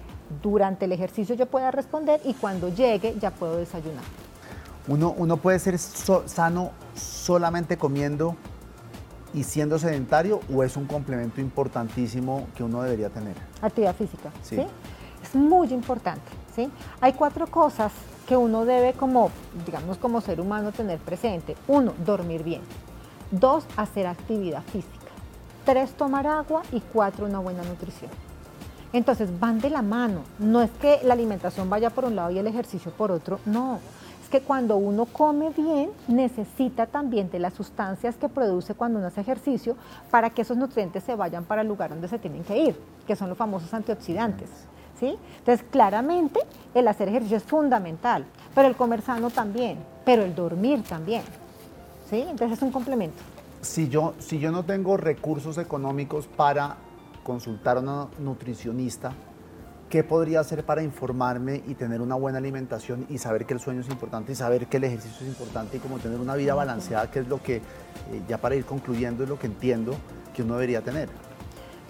durante 0.43 0.87
el 0.87 0.93
ejercicio 0.93 1.37
yo 1.37 1.47
pueda 1.47 1.71
responder 1.71 2.21
y 2.25 2.35
cuando 2.35 2.69
llegue 2.69 3.15
ya 3.21 3.31
puedo 3.31 3.59
desayunar. 3.59 4.03
Uno, 4.89 5.15
uno 5.17 5.37
puede 5.37 5.61
ser 5.61 5.79
sano 5.79 6.73
solamente 6.97 7.77
comiendo 7.77 8.35
y 9.33 9.45
siendo 9.45 9.79
sedentario 9.79 10.41
o 10.53 10.65
es 10.65 10.77
un 10.77 10.87
complemento 10.87 11.41
importantísimo 11.41 12.49
que 12.57 12.65
uno 12.65 12.83
debería 12.83 13.09
tener? 13.09 13.37
Actividad 13.61 13.95
física, 13.95 14.33
¿sí? 14.43 14.61
Es 15.23 15.35
muy 15.37 15.73
importante, 15.73 16.29
¿sí? 16.57 16.69
Hay 17.01 17.13
cuatro 17.13 17.47
cosas 17.47 17.93
que 18.27 18.37
uno 18.37 18.65
debe 18.65 18.93
como, 18.93 19.31
digamos, 19.67 19.99
como 19.99 20.21
ser 20.21 20.41
humano 20.41 20.73
tener 20.73 20.99
presente. 20.99 21.57
Uno, 21.69 21.93
dormir 22.05 22.43
bien. 22.43 22.63
Dos, 23.31 23.65
hacer 23.77 24.07
actividad 24.07 24.63
física. 24.63 25.11
Tres, 25.65 25.93
tomar 25.93 26.27
agua. 26.27 26.63
Y 26.73 26.81
cuatro, 26.81 27.27
una 27.27 27.39
buena 27.39 27.63
nutrición. 27.63 28.11
Entonces 28.93 29.29
van 29.41 29.61
de 29.61 29.71
la 29.71 29.83
mano. 29.83 30.23
No 30.39 30.63
es 30.63 30.71
que 30.73 31.01
la 31.03 31.15
alimentación 31.15 31.71
vaya 31.71 31.91
por 31.91 32.05
un 32.05 32.17
lado 32.17 32.31
y 32.31 32.39
el 32.39 32.47
ejercicio 32.47 32.93
por 32.93 33.11
otro. 33.11 33.41
No. 33.47 33.79
Es 34.23 34.29
que 34.29 34.41
cuando 34.41 34.77
uno 34.77 35.07
come 35.07 35.51
bien, 35.51 35.91
necesita 36.09 36.87
también 36.87 37.31
de 37.31 37.39
las 37.39 37.55
sustancias 37.55 38.17
que 38.17 38.29
produce 38.29 38.75
cuando 38.75 38.99
uno 38.99 39.09
hace 39.09 39.23
ejercicio 39.23 39.77
para 40.11 40.31
que 40.31 40.43
esos 40.43 40.57
nutrientes 40.57 41.03
se 41.05 41.17
vayan 41.17 41.45
para 41.45 41.63
el 41.63 41.69
lugar 41.69 41.91
donde 41.91 42.09
se 42.09 42.19
tienen 42.19 42.45
que 42.45 42.59
ir, 42.59 42.81
que 43.07 43.17
son 43.17 43.31
los 43.31 43.39
famosos 43.39 43.73
antioxidantes. 43.73 44.49
Entonces, 45.11 45.67
claramente 45.71 46.41
el 46.75 46.89
hacer 46.89 47.09
ejercicio 47.09 47.37
es 47.37 47.43
fundamental, 47.43 48.25
pero 48.55 48.69
el 48.69 48.77
comer 48.77 49.03
sano 49.03 49.31
también, 49.31 49.79
pero 50.05 50.23
el 50.23 50.35
dormir 50.35 50.83
también, 50.83 51.23
¿sí? 52.09 52.25
Entonces 52.29 52.59
es 52.59 52.63
un 52.63 52.71
complemento. 52.71 53.23
Si 53.61 53.89
yo, 53.89 54.15
si 54.19 54.39
yo 54.39 54.51
no 54.51 54.65
tengo 54.65 54.97
recursos 54.97 55.59
económicos 55.59 56.27
para 56.27 56.77
consultar 57.23 57.77
a 57.77 57.81
una 57.81 58.09
nutricionista, 58.19 59.13
¿qué 59.89 60.03
podría 60.03 60.41
hacer 60.41 60.65
para 60.65 60.83
informarme 60.83 61.63
y 61.67 61.75
tener 61.75 62.01
una 62.01 62.15
buena 62.15 62.39
alimentación 62.39 63.07
y 63.09 63.19
saber 63.19 63.47
que 63.47 63.55
el 63.55 63.61
sueño 63.61 63.83
es 63.83 63.89
importante 63.89 64.33
y 64.33 64.35
saber 64.35 64.67
que 64.67 64.79
el 64.79 64.85
ejercicio 64.85 65.19
es 65.21 65.29
importante 65.29 65.77
y 65.77 65.81
como 65.81 65.99
tener 65.99 66.19
una 66.19 66.35
vida 66.35 66.55
balanceada, 66.55 67.11
que 67.11 67.21
es 67.21 67.29
lo 67.29 67.43
que, 67.43 67.57
eh, 67.57 67.63
ya 68.29 68.39
para 68.39 68.57
ir 68.57 68.65
concluyendo, 68.65 69.23
es 69.23 69.29
lo 69.29 69.39
que 69.39 69.47
entiendo 69.47 69.95
que 70.35 70.43
uno 70.43 70.55
debería 70.55 70.81
tener? 70.81 71.09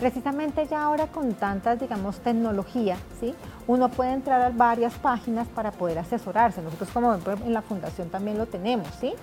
Precisamente 0.02 0.66
ya 0.66 0.82
ahora 0.82 1.06
con 1.06 1.32
tantas, 1.34 1.78
digamos, 1.78 2.18
tecnología, 2.18 2.96
¿sí? 3.20 3.36
uno 3.66 3.88
puede 3.88 4.12
entrar 4.12 4.42
a 4.42 4.50
varias 4.50 4.94
páginas 4.94 5.46
para 5.48 5.70
poder 5.70 5.98
asesorarse. 5.98 6.60
Nosotros 6.62 6.90
como 6.90 7.14
en 7.14 7.52
la 7.52 7.62
fundación 7.62 8.08
también 8.08 8.38
lo 8.38 8.46
tenemos, 8.46 8.88
¿sí? 9.00 9.14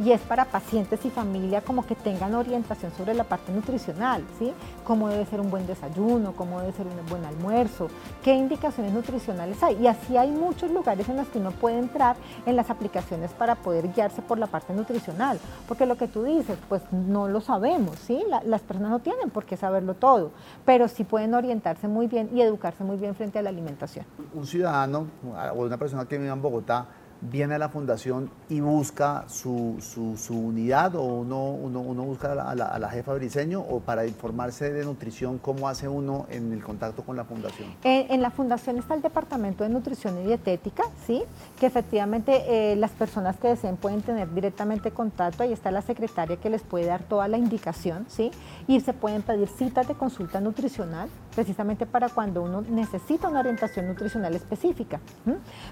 Y 0.00 0.12
es 0.12 0.20
para 0.20 0.44
pacientes 0.44 1.04
y 1.04 1.10
familia 1.10 1.60
como 1.60 1.84
que 1.84 1.96
tengan 1.96 2.34
orientación 2.34 2.92
sobre 2.96 3.14
la 3.14 3.24
parte 3.24 3.50
nutricional, 3.52 4.24
¿sí? 4.38 4.52
Cómo 4.84 5.08
debe 5.08 5.26
ser 5.26 5.40
un 5.40 5.50
buen 5.50 5.66
desayuno, 5.66 6.34
cómo 6.36 6.60
debe 6.60 6.72
ser 6.72 6.86
un 6.86 7.04
buen 7.06 7.24
almuerzo, 7.24 7.88
qué 8.22 8.34
indicaciones 8.34 8.92
nutricionales 8.92 9.60
hay. 9.62 9.76
Y 9.82 9.88
así 9.88 10.16
hay 10.16 10.30
muchos 10.30 10.70
lugares 10.70 11.08
en 11.08 11.16
los 11.16 11.26
que 11.28 11.38
uno 11.38 11.50
puede 11.50 11.78
entrar 11.78 12.14
en 12.46 12.54
las 12.54 12.70
aplicaciones 12.70 13.32
para 13.32 13.56
poder 13.56 13.92
guiarse 13.92 14.22
por 14.22 14.38
la 14.38 14.46
parte 14.46 14.72
nutricional. 14.72 15.40
Porque 15.66 15.86
lo 15.86 15.96
que 15.96 16.06
tú 16.06 16.22
dices, 16.22 16.56
pues 16.68 16.82
no 16.92 17.26
lo 17.26 17.40
sabemos, 17.40 17.98
¿sí? 17.98 18.22
las 18.44 18.62
personas 18.62 18.90
no 18.90 19.00
tienen 19.00 19.30
por 19.30 19.44
qué 19.44 19.56
saberlo 19.56 19.94
todo, 19.94 20.27
pero 20.64 20.88
sí 20.88 21.04
pueden 21.04 21.34
orientarse 21.34 21.88
muy 21.88 22.06
bien 22.06 22.30
y 22.32 22.40
educarse 22.40 22.84
muy 22.84 22.96
bien 22.96 23.14
frente 23.14 23.38
a 23.38 23.42
la 23.42 23.50
alimentación. 23.50 24.04
Un 24.34 24.46
ciudadano 24.46 25.06
o 25.54 25.64
una 25.64 25.76
persona 25.76 26.06
que 26.06 26.18
vive 26.18 26.30
en 26.30 26.42
Bogotá 26.42 26.86
viene 27.20 27.54
a 27.54 27.58
la 27.58 27.68
fundación 27.68 28.30
y 28.48 28.60
busca 28.60 29.24
su, 29.28 29.76
su, 29.80 30.34
unidad 30.34 30.94
o 30.94 31.02
uno, 31.02 31.50
uno, 31.50 31.80
uno 31.80 32.04
busca 32.04 32.32
a 32.32 32.54
la, 32.54 32.66
a, 32.66 32.78
la, 32.78 32.88
jefa 32.90 33.14
briseño 33.14 33.60
o 33.60 33.80
para 33.80 34.06
informarse 34.06 34.72
de 34.72 34.84
nutrición, 34.84 35.38
¿cómo 35.38 35.68
hace 35.68 35.88
uno 35.88 36.26
en 36.30 36.52
el 36.52 36.62
contacto 36.62 37.02
con 37.02 37.16
la 37.16 37.24
fundación? 37.24 37.74
En, 37.82 38.22
la 38.22 38.30
fundación 38.30 38.78
está 38.78 38.94
el 38.94 39.02
departamento 39.02 39.64
de 39.64 39.70
nutrición 39.70 40.18
y 40.18 40.26
dietética, 40.26 40.84
¿sí? 41.06 41.22
que 41.58 41.66
efectivamente 41.66 42.72
eh, 42.72 42.76
las 42.76 42.92
personas 42.92 43.36
que 43.36 43.48
deseen 43.48 43.76
pueden 43.76 44.02
tener 44.02 44.32
directamente 44.32 44.90
contacto, 44.90 45.42
ahí 45.42 45.52
está 45.52 45.70
la 45.70 45.82
secretaria 45.82 46.36
que 46.36 46.50
les 46.50 46.62
puede 46.62 46.86
dar 46.86 47.02
toda 47.02 47.28
la 47.28 47.38
indicación, 47.38 48.06
¿sí? 48.08 48.30
y 48.66 48.80
se 48.80 48.92
pueden 48.92 49.22
pedir 49.22 49.48
citas 49.48 49.88
de 49.88 49.94
consulta 49.94 50.40
nutricional, 50.40 51.08
precisamente 51.38 51.86
para 51.86 52.08
cuando 52.08 52.42
uno 52.42 52.62
necesita 52.62 53.28
una 53.28 53.38
orientación 53.38 53.86
nutricional 53.86 54.34
específica. 54.34 54.98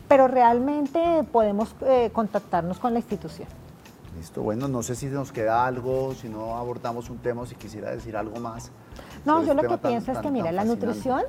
Pero 0.07 0.29
realmente 0.29 1.24
podemos 1.33 1.74
eh, 1.81 2.11
contactarnos 2.12 2.79
con 2.79 2.92
la 2.92 3.00
institución. 3.00 3.48
Listo, 4.16 4.42
bueno, 4.42 4.68
no 4.68 4.85
sé 4.85 4.94
si 4.94 5.07
nos 5.07 5.33
queda 5.33 5.66
algo, 5.66 6.14
si 6.14 6.29
no 6.29 6.57
abordamos 6.57 7.11
un 7.11 7.18
tema, 7.18 7.44
si 7.46 7.57
quisiera 7.57 7.90
decir 7.90 8.16
algo 8.16 8.38
más. 8.38 8.70
No, 9.24 9.42
yo 9.42 9.55
lo 9.55 9.62
que 9.62 9.76
pienso 9.76 10.12
es 10.12 10.18
que, 10.18 10.31
mira, 10.31 10.52
la 10.52 10.64
nutrición 10.64 11.22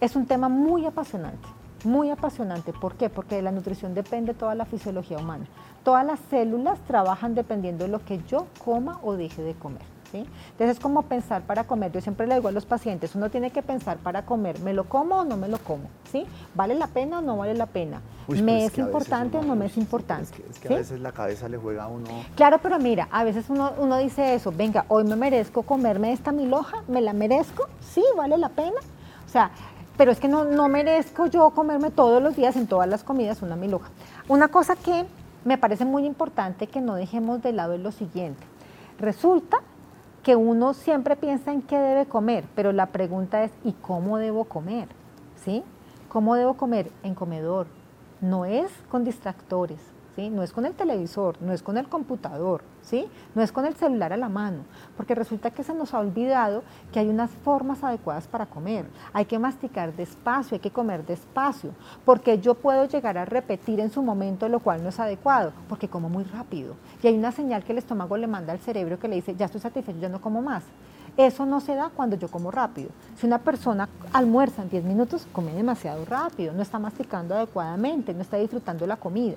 es 0.00 0.16
un 0.16 0.26
tema 0.26 0.48
muy 0.48 0.84
apasionante, 0.84 1.46
muy 1.84 2.10
apasionante. 2.10 2.72
¿Por 2.72 2.96
qué? 2.96 3.08
Porque 3.08 3.36
de 3.36 3.42
la 3.42 3.52
nutrición 3.52 3.94
depende 3.94 4.34
toda 4.34 4.56
la 4.56 4.64
fisiología 4.64 5.18
humana. 5.18 5.44
Todas 5.84 6.04
las 6.04 6.18
células 6.28 6.80
trabajan 6.88 7.36
dependiendo 7.36 7.84
de 7.84 7.90
lo 7.92 8.04
que 8.04 8.20
yo 8.26 8.48
coma 8.64 8.98
o 9.04 9.12
deje 9.12 9.42
de 9.42 9.54
comer. 9.54 9.95
Entonces 10.12 10.76
es 10.76 10.80
como 10.80 11.02
pensar 11.02 11.42
para 11.42 11.64
comer. 11.64 11.92
Yo 11.92 12.00
siempre 12.00 12.26
le 12.26 12.36
digo 12.36 12.48
a 12.48 12.52
los 12.52 12.66
pacientes, 12.66 13.14
uno 13.14 13.30
tiene 13.30 13.50
que 13.50 13.62
pensar 13.62 13.98
para 13.98 14.24
comer, 14.24 14.60
¿me 14.60 14.72
lo 14.72 14.84
como 14.84 15.16
o 15.16 15.24
no 15.24 15.36
me 15.36 15.48
lo 15.48 15.58
como? 15.58 15.84
¿Sí? 16.10 16.26
¿Vale 16.54 16.74
la 16.74 16.86
pena 16.86 17.18
o 17.18 17.22
no 17.22 17.36
vale 17.36 17.54
la 17.54 17.66
pena? 17.66 18.00
¿Me 18.28 18.64
es, 18.64 18.76
importante 18.78 19.38
o 19.38 19.42
no 19.42 19.54
me 19.54 19.66
es 19.66 19.76
importante? 19.76 20.42
Es 20.50 20.58
que, 20.58 20.72
a 20.72 20.76
veces 20.78 21.00
la 21.00 21.12
cabeza 21.12 21.48
le 21.48 21.58
juega 21.58 21.84
a 21.84 21.88
uno. 21.88 22.08
Claro, 22.34 22.58
pero 22.62 22.78
mira, 22.78 23.08
a 23.10 23.24
veces 23.24 23.46
uno, 23.48 23.72
uno 23.78 23.96
dice 23.98 24.34
eso, 24.34 24.52
venga, 24.52 24.84
hoy 24.88 25.04
me 25.04 25.16
merezco 25.16 25.62
comerme 25.62 26.12
esta 26.12 26.32
miloja, 26.32 26.82
¿me 26.88 27.00
la 27.00 27.12
merezco? 27.12 27.68
Sí, 27.80 28.02
vale 28.16 28.36
la 28.36 28.48
pena. 28.48 28.80
O 29.24 29.28
sea, 29.28 29.50
pero 29.96 30.12
es 30.12 30.20
que 30.20 30.28
no, 30.28 30.44
no 30.44 30.68
merezco 30.68 31.26
yo 31.26 31.50
comerme 31.50 31.90
todos 31.90 32.22
los 32.22 32.36
días 32.36 32.56
en 32.56 32.66
todas 32.66 32.88
las 32.88 33.04
comidas 33.04 33.42
una 33.42 33.56
miloja. 33.56 33.88
Una 34.28 34.48
cosa 34.48 34.76
que 34.76 35.06
me 35.44 35.58
parece 35.58 35.84
muy 35.84 36.04
importante 36.04 36.66
que 36.66 36.80
no 36.80 36.96
dejemos 36.96 37.42
de 37.42 37.52
lado 37.52 37.74
es 37.74 37.80
lo 37.80 37.92
siguiente. 37.92 38.42
Resulta 38.98 39.58
que 40.26 40.34
uno 40.34 40.74
siempre 40.74 41.14
piensa 41.14 41.52
en 41.52 41.62
qué 41.62 41.78
debe 41.78 42.06
comer, 42.06 42.46
pero 42.56 42.72
la 42.72 42.86
pregunta 42.86 43.44
es 43.44 43.52
¿y 43.62 43.74
cómo 43.74 44.18
debo 44.18 44.42
comer? 44.46 44.88
¿Sí? 45.36 45.62
¿Cómo 46.08 46.34
debo 46.34 46.54
comer? 46.54 46.90
En 47.04 47.14
comedor. 47.14 47.68
No 48.20 48.44
es 48.44 48.72
con 48.90 49.04
distractores, 49.04 49.78
no 50.16 50.42
es 50.42 50.52
con 50.52 50.64
el 50.64 50.74
televisor, 50.74 51.36
no 51.42 51.52
es 51.52 51.62
con 51.62 51.76
el 51.76 51.88
computador, 51.88 52.62
¿sí? 52.80 53.06
No 53.34 53.42
es 53.42 53.52
con 53.52 53.66
el 53.66 53.74
celular 53.74 54.12
a 54.12 54.16
la 54.16 54.28
mano, 54.28 54.64
porque 54.96 55.14
resulta 55.14 55.50
que 55.50 55.62
se 55.62 55.74
nos 55.74 55.92
ha 55.92 55.98
olvidado 55.98 56.62
que 56.92 57.00
hay 57.00 57.08
unas 57.08 57.30
formas 57.30 57.84
adecuadas 57.84 58.26
para 58.26 58.46
comer. 58.46 58.86
Hay 59.12 59.26
que 59.26 59.38
masticar 59.38 59.94
despacio, 59.94 60.54
hay 60.54 60.60
que 60.60 60.70
comer 60.70 61.04
despacio, 61.04 61.72
porque 62.04 62.38
yo 62.38 62.54
puedo 62.54 62.86
llegar 62.86 63.18
a 63.18 63.26
repetir 63.26 63.78
en 63.80 63.90
su 63.90 64.02
momento 64.02 64.48
lo 64.48 64.60
cual 64.60 64.82
no 64.82 64.88
es 64.88 64.98
adecuado, 64.98 65.52
porque 65.68 65.88
como 65.88 66.08
muy 66.08 66.24
rápido. 66.24 66.74
Y 67.02 67.08
hay 67.08 67.18
una 67.18 67.32
señal 67.32 67.62
que 67.62 67.72
el 67.72 67.78
estómago 67.78 68.16
le 68.16 68.26
manda 68.26 68.52
al 68.52 68.58
cerebro 68.58 68.98
que 68.98 69.08
le 69.08 69.16
dice, 69.16 69.36
ya 69.36 69.46
estoy 69.46 69.60
satisfecho, 69.60 69.98
ya 69.98 70.08
no 70.08 70.20
como 70.20 70.40
más. 70.40 70.64
Eso 71.16 71.46
no 71.46 71.60
se 71.60 71.74
da 71.74 71.90
cuando 71.94 72.16
yo 72.16 72.28
como 72.28 72.50
rápido. 72.50 72.90
Si 73.16 73.26
una 73.26 73.38
persona 73.38 73.88
almuerza 74.12 74.62
en 74.62 74.68
10 74.68 74.84
minutos, 74.84 75.26
come 75.32 75.54
demasiado 75.54 76.04
rápido, 76.04 76.52
no 76.52 76.62
está 76.62 76.78
masticando 76.78 77.34
adecuadamente, 77.34 78.12
no 78.12 78.20
está 78.20 78.36
disfrutando 78.36 78.86
la 78.86 78.96
comida. 78.96 79.36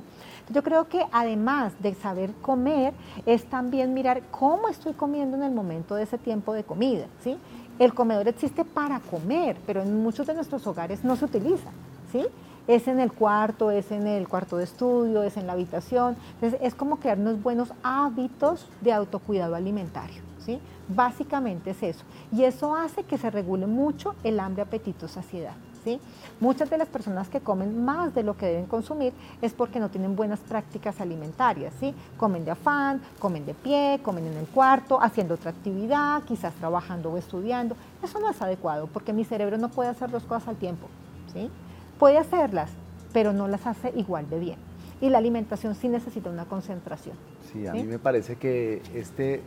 Yo 0.49 0.61
creo 0.61 0.89
que 0.89 1.05
además 1.11 1.73
de 1.79 1.95
saber 1.95 2.33
comer, 2.41 2.93
es 3.25 3.45
también 3.45 3.93
mirar 3.93 4.23
cómo 4.29 4.67
estoy 4.67 4.93
comiendo 4.93 5.37
en 5.37 5.43
el 5.43 5.51
momento 5.51 5.95
de 5.95 6.03
ese 6.03 6.17
tiempo 6.17 6.53
de 6.53 6.65
comida. 6.65 7.05
¿sí? 7.23 7.37
El 7.79 7.93
comedor 7.93 8.27
existe 8.27 8.65
para 8.65 8.99
comer, 8.99 9.57
pero 9.65 9.81
en 9.81 10.03
muchos 10.03 10.27
de 10.27 10.33
nuestros 10.33 10.67
hogares 10.67 11.05
no 11.05 11.15
se 11.15 11.25
utiliza. 11.25 11.69
¿sí? 12.11 12.25
es 12.69 12.87
en 12.87 12.99
el 12.99 13.11
cuarto, 13.11 13.71
es 13.71 13.91
en 13.91 14.05
el 14.05 14.27
cuarto 14.27 14.57
de 14.57 14.63
estudio, 14.63 15.23
es 15.23 15.37
en 15.37 15.47
la 15.47 15.53
habitación. 15.53 16.15
Entonces 16.35 16.59
es 16.61 16.75
como 16.75 16.97
crearnos 16.97 17.41
buenos 17.41 17.73
hábitos 17.81 18.67
de 18.81 18.93
autocuidado 18.93 19.55
alimentario. 19.55 20.21
¿sí? 20.45 20.59
Básicamente 20.89 21.71
es 21.71 21.83
eso. 21.83 22.03
Y 22.31 22.43
eso 22.43 22.75
hace 22.75 23.03
que 23.03 23.17
se 23.17 23.29
regule 23.29 23.67
mucho 23.67 24.15
el 24.23 24.39
hambre, 24.39 24.63
apetito, 24.63 25.07
saciedad. 25.07 25.53
¿sí? 25.83 25.99
Muchas 26.39 26.69
de 26.69 26.79
las 26.79 26.87
personas 26.87 27.29
que 27.29 27.41
comen 27.41 27.85
más 27.85 28.15
de 28.15 28.23
lo 28.23 28.35
que 28.35 28.47
deben 28.47 28.65
consumir 28.65 29.13
es 29.41 29.53
porque 29.53 29.79
no 29.79 29.89
tienen 29.89 30.15
buenas 30.15 30.39
prácticas 30.39 30.99
alimentarias. 30.99 31.73
¿sí? 31.79 31.93
Comen 32.17 32.43
de 32.43 32.51
afán, 32.51 33.01
comen 33.19 33.45
de 33.45 33.53
pie, 33.53 33.99
comen 34.01 34.25
en 34.25 34.37
el 34.37 34.47
cuarto, 34.47 34.99
haciendo 34.99 35.35
otra 35.35 35.51
actividad, 35.51 36.23
quizás 36.23 36.55
trabajando 36.55 37.11
o 37.11 37.17
estudiando. 37.17 37.75
Eso 38.03 38.19
no 38.19 38.27
es 38.27 38.41
adecuado 38.41 38.87
porque 38.87 39.13
mi 39.13 39.25
cerebro 39.25 39.59
no 39.59 39.69
puede 39.69 39.89
hacer 39.89 40.09
dos 40.09 40.23
cosas 40.23 40.47
al 40.47 40.55
tiempo. 40.55 40.87
¿sí? 41.33 41.51
Puede 41.99 42.17
hacerlas, 42.17 42.71
pero 43.13 43.31
no 43.31 43.47
las 43.47 43.67
hace 43.67 43.93
igual 43.95 44.27
de 44.27 44.39
bien. 44.39 44.57
Y 45.01 45.09
la 45.09 45.19
alimentación 45.19 45.75
sí 45.75 45.87
necesita 45.87 46.31
una 46.31 46.45
concentración. 46.45 47.15
Sí, 47.53 47.67
a 47.67 47.73
mí 47.73 47.83
me 47.83 47.99
parece 47.99 48.35
que 48.35 48.81
este 48.93 49.41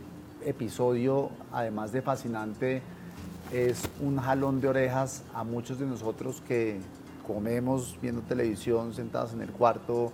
episodio, 0.45 1.29
además 1.51 1.91
de 1.91 2.01
fascinante, 2.01 2.81
es 3.51 3.83
un 4.01 4.17
jalón 4.17 4.61
de 4.61 4.67
orejas 4.67 5.23
a 5.33 5.43
muchos 5.43 5.79
de 5.79 5.85
nosotros 5.85 6.41
que 6.47 6.79
comemos 7.25 7.97
viendo 8.01 8.21
televisión 8.21 8.93
sentados 8.93 9.33
en 9.33 9.41
el 9.41 9.49
cuarto, 9.49 10.11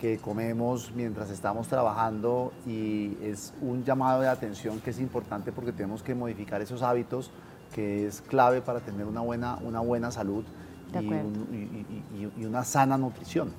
que 0.00 0.18
comemos 0.18 0.92
mientras 0.94 1.30
estamos 1.30 1.68
trabajando 1.68 2.52
y 2.66 3.16
es 3.22 3.52
un 3.60 3.84
llamado 3.84 4.22
de 4.22 4.28
atención 4.28 4.80
que 4.80 4.90
es 4.90 5.00
importante 5.00 5.52
porque 5.52 5.72
tenemos 5.72 6.02
que 6.02 6.14
modificar 6.14 6.62
esos 6.62 6.82
hábitos 6.82 7.30
que 7.74 8.06
es 8.06 8.22
clave 8.22 8.62
para 8.62 8.80
tener 8.80 9.06
una 9.06 9.20
buena, 9.20 9.58
una 9.62 9.80
buena 9.80 10.10
salud 10.10 10.44
y, 10.94 12.40
y 12.40 12.44
una 12.44 12.64
sana 12.64 12.96
nutrición. 12.96 13.52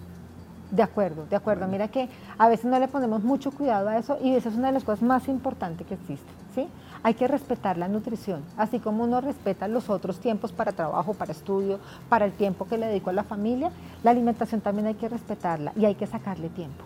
De 0.72 0.82
acuerdo, 0.82 1.26
de 1.30 1.36
acuerdo. 1.36 1.68
Mira 1.68 1.90
que 1.90 2.10
a 2.38 2.48
veces 2.48 2.66
no 2.66 2.80
le 2.80 2.88
ponemos 2.88 3.24
mucho 3.24 3.52
cuidado 3.52 3.90
a 3.90 3.98
eso 3.98 4.18
y 4.22 4.36
esa 4.36 4.50
es 4.50 4.56
una 4.56 4.68
de 4.68 4.74
las 4.74 4.84
cosas 4.84 5.04
más 5.04 5.28
importantes 5.28 5.86
que 5.86 5.96
existe. 5.96 6.32
¿sí? 6.56 6.68
Hay 7.04 7.14
que 7.14 7.28
respetar 7.28 7.78
la 7.78 7.88
nutrición, 7.88 8.42
así 8.58 8.80
como 8.80 9.04
uno 9.04 9.22
respeta 9.22 9.68
los 9.68 9.90
otros 9.90 10.20
tiempos 10.20 10.52
para 10.52 10.72
trabajo, 10.72 11.14
para 11.14 11.32
estudio, 11.32 11.80
para 12.10 12.26
el 12.26 12.32
tiempo 12.32 12.68
que 12.68 12.78
le 12.78 12.88
dedico 12.88 13.10
a 13.10 13.14
la 13.14 13.24
familia, 13.24 13.72
la 14.04 14.12
alimentación 14.12 14.62
también 14.62 14.88
hay 14.88 14.96
que 14.96 15.10
respetarla 15.10 15.74
y 15.76 15.86
hay 15.86 15.96
que 15.96 16.08
sacarle 16.08 16.50
tiempo. 16.50 16.84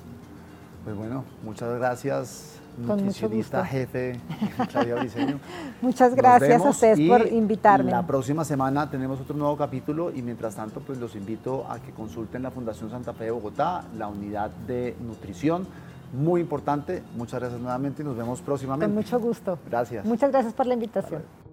Pues 0.84 0.96
bueno, 0.96 1.24
muchas 1.44 1.78
gracias 1.78 2.62
nutricionista 2.78 3.66
jefe 3.66 4.20
Claudia 4.70 4.96
Briceño. 4.96 5.40
Muchas 5.82 6.16
gracias 6.16 6.62
a 6.62 6.70
ustedes 6.70 7.00
por 7.08 7.28
invitarme. 7.28 7.92
La 7.92 8.06
próxima 8.06 8.44
semana 8.46 8.90
tenemos 8.90 9.20
otro 9.20 9.36
nuevo 9.36 9.58
capítulo 9.58 10.12
y 10.14 10.22
mientras 10.22 10.56
tanto 10.56 10.82
pues 10.82 11.00
los 11.00 11.16
invito 11.16 11.66
a 11.70 11.80
que 11.80 11.92
consulten 11.92 12.44
la 12.44 12.52
Fundación 12.52 12.90
Santa 12.90 13.14
Fe 13.14 13.26
de 13.26 13.32
Bogotá, 13.32 13.86
la 13.98 14.08
unidad 14.08 14.50
de 14.50 14.96
nutrición. 15.02 15.68
Muy 16.14 16.42
importante, 16.42 17.04
muchas 17.16 17.40
gracias 17.40 17.60
nuevamente 17.60 18.02
y 18.02 18.06
nos 18.06 18.16
vemos 18.16 18.42
próximamente. 18.42 18.86
Con 18.86 18.96
mucho 18.96 19.20
gusto. 19.20 19.60
Gracias. 19.70 20.06
Muchas 20.06 20.32
gracias 20.32 20.54
por 20.54 20.66
la 20.66 20.76
invitación. 20.76 21.45